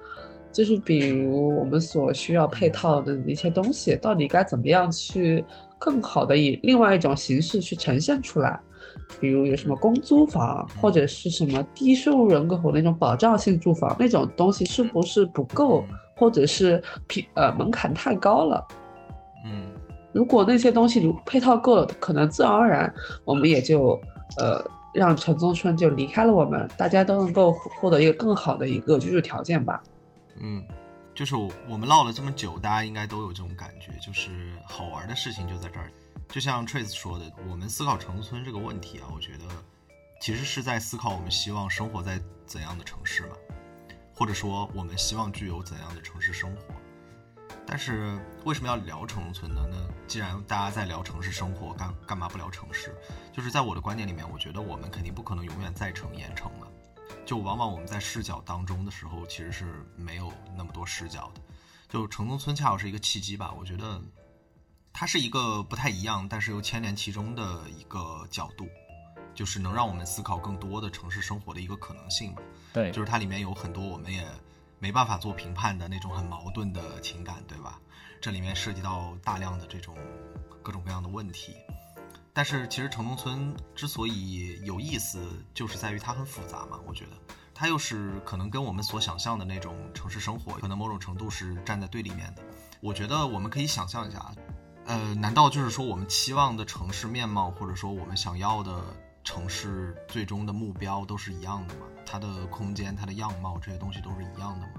[0.51, 5.45] 就是比如我们所需要配套的一些东西，到底该怎么样去
[5.77, 8.59] 更好的以另外一种形式去呈现出来？
[9.19, 15.83] 比如有什么公租房，或者是什么低收入人口那种保障性住房那种东西，是不是不够，
[16.15, 18.67] 或者是平呃门槛太高了？
[19.45, 19.71] 嗯，
[20.13, 22.93] 如果那些东西如配套够了，可能自然而然
[23.25, 23.99] 我们也就
[24.37, 24.63] 呃
[24.93, 29.81] 让城中村就离开了我们，大家都能够获得一个更好的一个居住条件吧。
[30.39, 30.63] 嗯，
[31.15, 31.35] 就是
[31.69, 35.91] 我们唠了这么久，大家应该都有这种感觉，就是好玩的事情就在这儿。
[36.31, 39.43] 就像 Trace 说的，我们思考城中村这个问题啊，我觉得
[40.21, 43.35] 其实是在思考我们希望生活在怎样的城市嘛，
[44.15, 46.73] 或者说我们希望具有怎样的城市生活。
[47.67, 49.61] 但是为什么要聊城中村呢？
[49.69, 49.77] 那
[50.07, 52.95] 既然大家在聊城市生活，干干嘛不聊城市？
[53.33, 56.67] 就是在我的观点里面，我觉得我们肯定不可能永远在城沿城了。
[57.25, 61.41] 就往往我们在视角当中的时候，其实是没有那么多视角的。
[61.89, 64.01] 就城中村恰好是一个契机吧，我觉得
[64.93, 68.67] 它是一个不太一样，但是又牵连其中的一个角度，
[69.33, 72.41] 就是能让我们思考更多的城市生活的一个可能性吧。
[72.73, 74.25] 对，就是它里面有很多我们也
[74.79, 77.79] 没办法做评判的那种很矛盾的情感，对吧？
[78.21, 79.97] 这里面涉及到大量的这种
[80.61, 81.55] 各种各样的问题。
[82.33, 85.19] 但是其实城中村之所以有意思，
[85.53, 86.79] 就是在于它很复杂嘛。
[86.85, 87.11] 我觉得
[87.53, 92.43] 它又是可能跟我们所想象的那种城市生活，可能某种程度是站在对立面的。
[92.79, 94.31] 我觉得我们可以想象一下，
[94.91, 98.83] 呃，难道就是说我们期望的城市面貌，或者说我们想要的
[99.23, 101.85] 城市最终的目标都是一样的吗？
[102.05, 104.73] 它的空间、它的样貌这些东西都是一样的吗？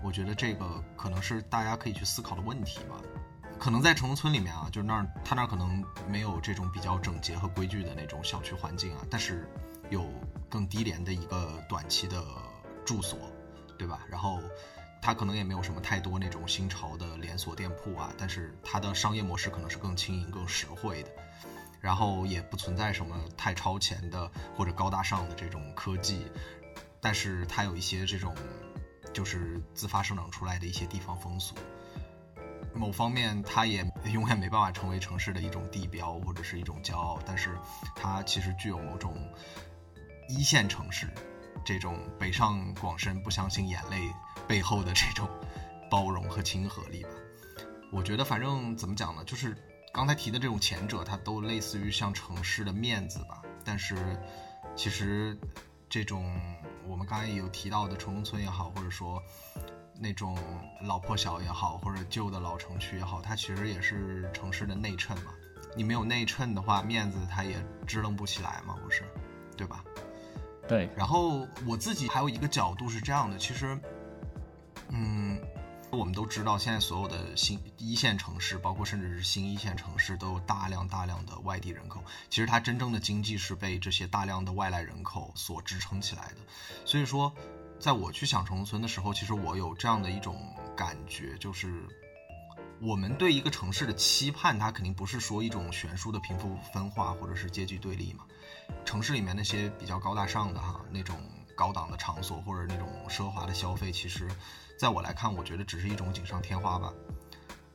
[0.00, 3.00] 我觉得这个可能是大家可以去思考的问题吧。
[3.58, 9.50] 可能在城中村里面啊，就是那儿他那儿可能没有这种比较整洁和规矩的那种小区环境啊，但是
[9.90, 10.06] 有
[10.48, 12.24] 更低廉的一个短期的
[12.84, 13.18] 住所，
[13.76, 13.98] 对吧？
[14.08, 14.38] 然后
[15.00, 21.10] 它可能也没有什么太多那种新潮的连锁店铺啊，但是它的商业模式可能是更轻盈、更实惠的，
[21.80, 26.26] 然后也不存在什么太超前的或者高大上的这种科技，
[27.00, 28.34] 但是它有一些这种
[29.12, 31.54] 就是自发生长出来的一些地方风俗。
[32.74, 37.56] 某方面，它也永远没办法成为城市的一种地标或者是一种骄傲，但是
[37.96, 39.16] 它其实具有某种
[40.28, 41.08] 一线城市
[41.64, 44.12] 这种北上广深不相信眼泪
[44.48, 45.28] 背后的这种
[45.90, 47.10] 包容和亲和力吧。
[47.92, 49.56] 我觉得，反正怎么讲呢，就是
[49.92, 53.42] 刚才提的这种前者，它都类似于像城市的面子吧。
[53.64, 54.18] 但是
[54.74, 55.38] 其实
[55.88, 56.34] 这种
[56.88, 59.22] 我们刚才也有提到的城中村也好，或者说。
[60.00, 60.38] 那种
[60.80, 65.32] 老破小也好，或者旧的老城区也好，它其实也是城市的内衬嘛。
[65.74, 69.02] 你没有内衬的话，面子它也支棱不起来嘛，不是？
[69.56, 69.82] 对吧？
[70.68, 70.88] 对。
[70.96, 73.76] 然后我自己还有一个角度是这样的，其实，
[74.90, 75.40] 嗯，
[75.90, 82.02] 我们都知道，现在所有的新一线城市，包括甚至是新一线城市，都有大量大量的外地人口。
[82.30, 86.36] 其实它真正的经济是被这些大量的外来人口所支撑起来的。
[86.84, 87.32] 所以说。
[87.80, 91.86] 在我去想城村的时候，其实我有这样的一种感觉，就是
[92.80, 98.24] 我们对一个城市的期盼，它肯定不是说一种悬殊的贫富分化或者是阶级对立嘛。
[98.84, 101.16] 城市里面那些比较高大上的哈那种
[101.54, 104.28] 高档的场所或者那种奢华的消费，其实
[104.78, 106.92] 在我来看，我觉得只是一种锦上添花吧。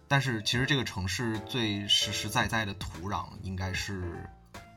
[0.07, 4.29] 但是其实这个城市最实实在在的土壤，应该是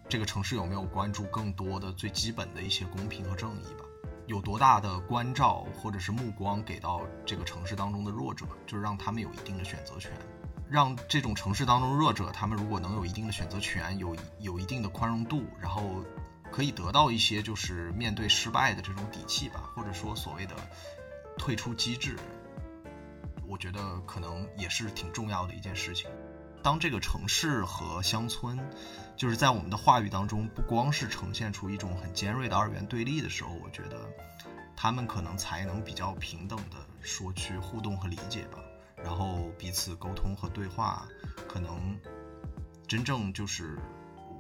[0.09, 3.85] 这个城市有没有关注更多的最基本的一些公平和正义吧。
[4.27, 10.11] 有多大的关照或者是目光给到这个城市当中的弱者，就是让他们有一定的选择权，
[10.69, 16.05] 让这种城市当中弱者，他们如果能有一定的选择权，有有一定的宽容度，然后
[16.51, 20.57] 可以得到一些就是面对失败的这种底气吧，或者说所谓的
[21.39, 22.17] 退出机制，
[23.47, 26.11] 我觉得可能也是挺重要的一件事情。
[26.63, 28.59] 当这个城市和乡村，
[29.17, 34.11] 就是在我们的话语当中，不光是呈现出一种很尖锐的二元对立的时候，我觉得
[34.75, 38.59] 他们可能才能比较平等的说去互动和理解吧，
[38.97, 41.07] 然后彼此沟通和对话，
[41.47, 41.97] 可能
[42.89, 43.79] 真正就是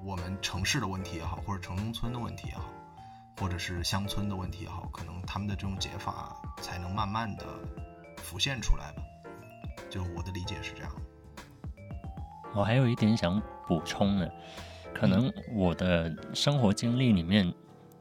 [0.04, 2.72] 我们城市的问题也好，或者城中村的问题也好，
[3.38, 7.44] 或者是乡村的问题也好，可能他们的这种解法才能慢慢的
[8.16, 9.02] 浮现出来吧。
[9.90, 10.92] 就我的理解是这样。
[12.54, 14.32] 我还有一点想补充的，
[14.94, 17.52] 可能我的生活经历里面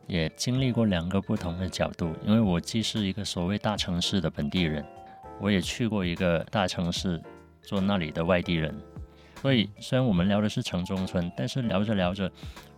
[0.07, 4.85] 也经历过两个不同的角度，因为我既是一个所谓大城市的本地人，
[5.41, 7.21] 我也去过一个大城市
[7.61, 8.73] 做那里的外地人。
[9.41, 12.31] 所以，虽然我们聊的是城中村，但是聊着聊着，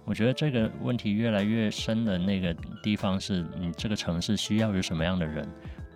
[0.08, 5.46] 我觉得这个问题越来越深的那个地方是你这个城市需要有什么样的人，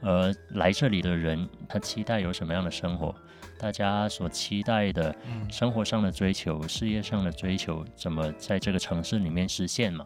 [0.01, 3.15] 而来这里的人他期待有什么样的生活，
[3.57, 5.15] 大家所期待的
[5.49, 10.05] 生活上的追求、事业上的追求，怎么在这个城市里面实现嘛？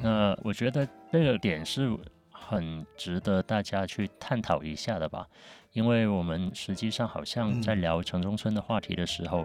[0.00, 1.90] 那我觉得这个点是
[2.30, 5.26] 很值得大家去探讨一下的吧，
[5.72, 9.44] 因为我们实际上好像在聊城中村的话题的时候。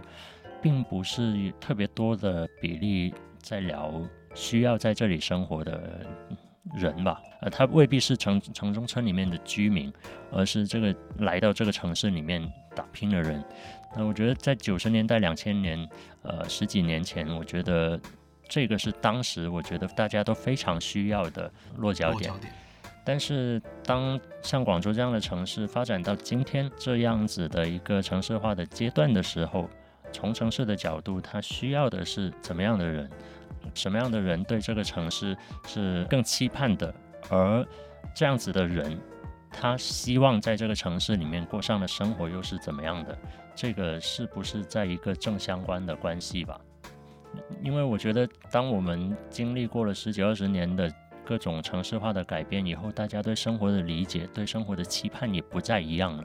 [0.61, 3.13] 并不是特别多的比例
[3.45, 4.01] 在聊
[4.33, 6.03] 需要在这里生活的
[6.75, 9.93] 人吧，呃，他未必是城城中村里面的居民，
[10.31, 13.43] 而是这个来到这个城市里面打拼的人。
[13.95, 15.87] 那我觉得在九十年代、两千年，
[16.23, 17.99] 呃，十几年前，我觉得
[18.49, 22.33] 这个是当时我觉得大家都非常需要的落脚点。
[23.05, 29.69] 但是当像广州这样的城市发展到今天这样子的一个城市化的阶段的时候，
[30.11, 33.07] 从城市的角度，它需要的是怎么样的人？
[33.73, 35.35] 什么样的人对这个城市
[35.65, 36.93] 是更期盼的？
[37.29, 37.65] 而
[38.13, 38.97] 这样子的人，
[39.49, 43.17] 他希望在这个城市里面过上的生活又是怎么样的？
[43.55, 46.59] 这个是不是在一个正相关的关系吧？
[47.61, 50.91] 因为我觉得，当我们经历过了十几二十年的
[51.25, 56.23] 各种城市化的改变以后，大家对生活的理解、对生活的期盼也不再一样了。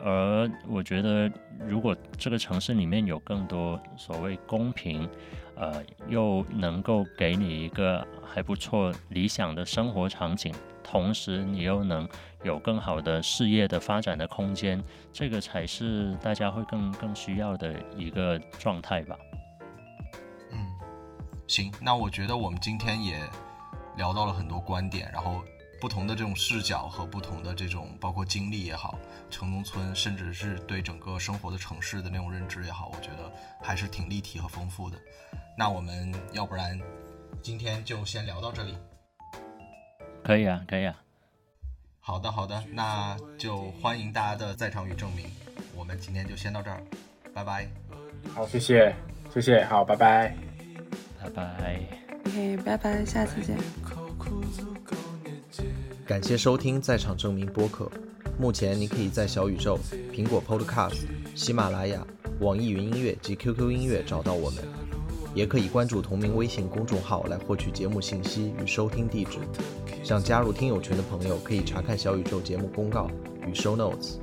[0.00, 1.30] 而我觉得，
[1.66, 5.08] 如果这个城市里面有更多所谓公平，
[5.56, 12.08] 呃，又能够给你一个还不错、理想的生活场景，同时你又能
[12.42, 14.82] 有更好的事业的发展的空间，
[15.12, 19.16] 这个才是大家会更更需要的一个状态吧。
[20.52, 20.66] 嗯，
[21.46, 23.18] 行，那我觉得我们今天也
[23.96, 25.42] 聊到了很多观点，然后。
[25.80, 28.98] 不同的这种视角和不同的这种包括经历也好，
[29.28, 34.96] 城中村甚至是对整个生活的城市的那种认知也好，我觉得还是挺立体和丰富的。
[35.56, 36.78] 那我们要不然
[37.42, 38.76] 今天就先聊到这里。
[40.22, 40.94] 可以啊，可以啊。
[42.00, 45.26] 好的，好的，那就欢迎大家的在场与证明。
[45.76, 46.82] 我们今天就先到这儿，
[47.32, 47.68] 拜拜。
[48.34, 48.94] 好，谢谢，
[49.32, 50.36] 谢谢，好，拜拜，
[51.22, 51.80] 拜拜。
[52.26, 53.56] OK，拜拜，下次见。
[56.06, 57.90] 感谢收听《在场证明》播客。
[58.38, 59.78] 目前你可以在小宇宙、
[60.12, 62.04] 苹果 Podcast、喜马拉雅、
[62.40, 64.64] 网易云音乐及 QQ 音乐找到我们，
[65.34, 69.38] 也可以关注同名微信公众号来获取节目信息与收听地址。
[70.02, 73.10] 想加入听友群的朋友可以查看小宇宙节目公告
[73.46, 74.16] 与 Show Notes。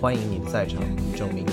[0.00, 0.80] 欢迎你的在场
[1.14, 1.44] 证明。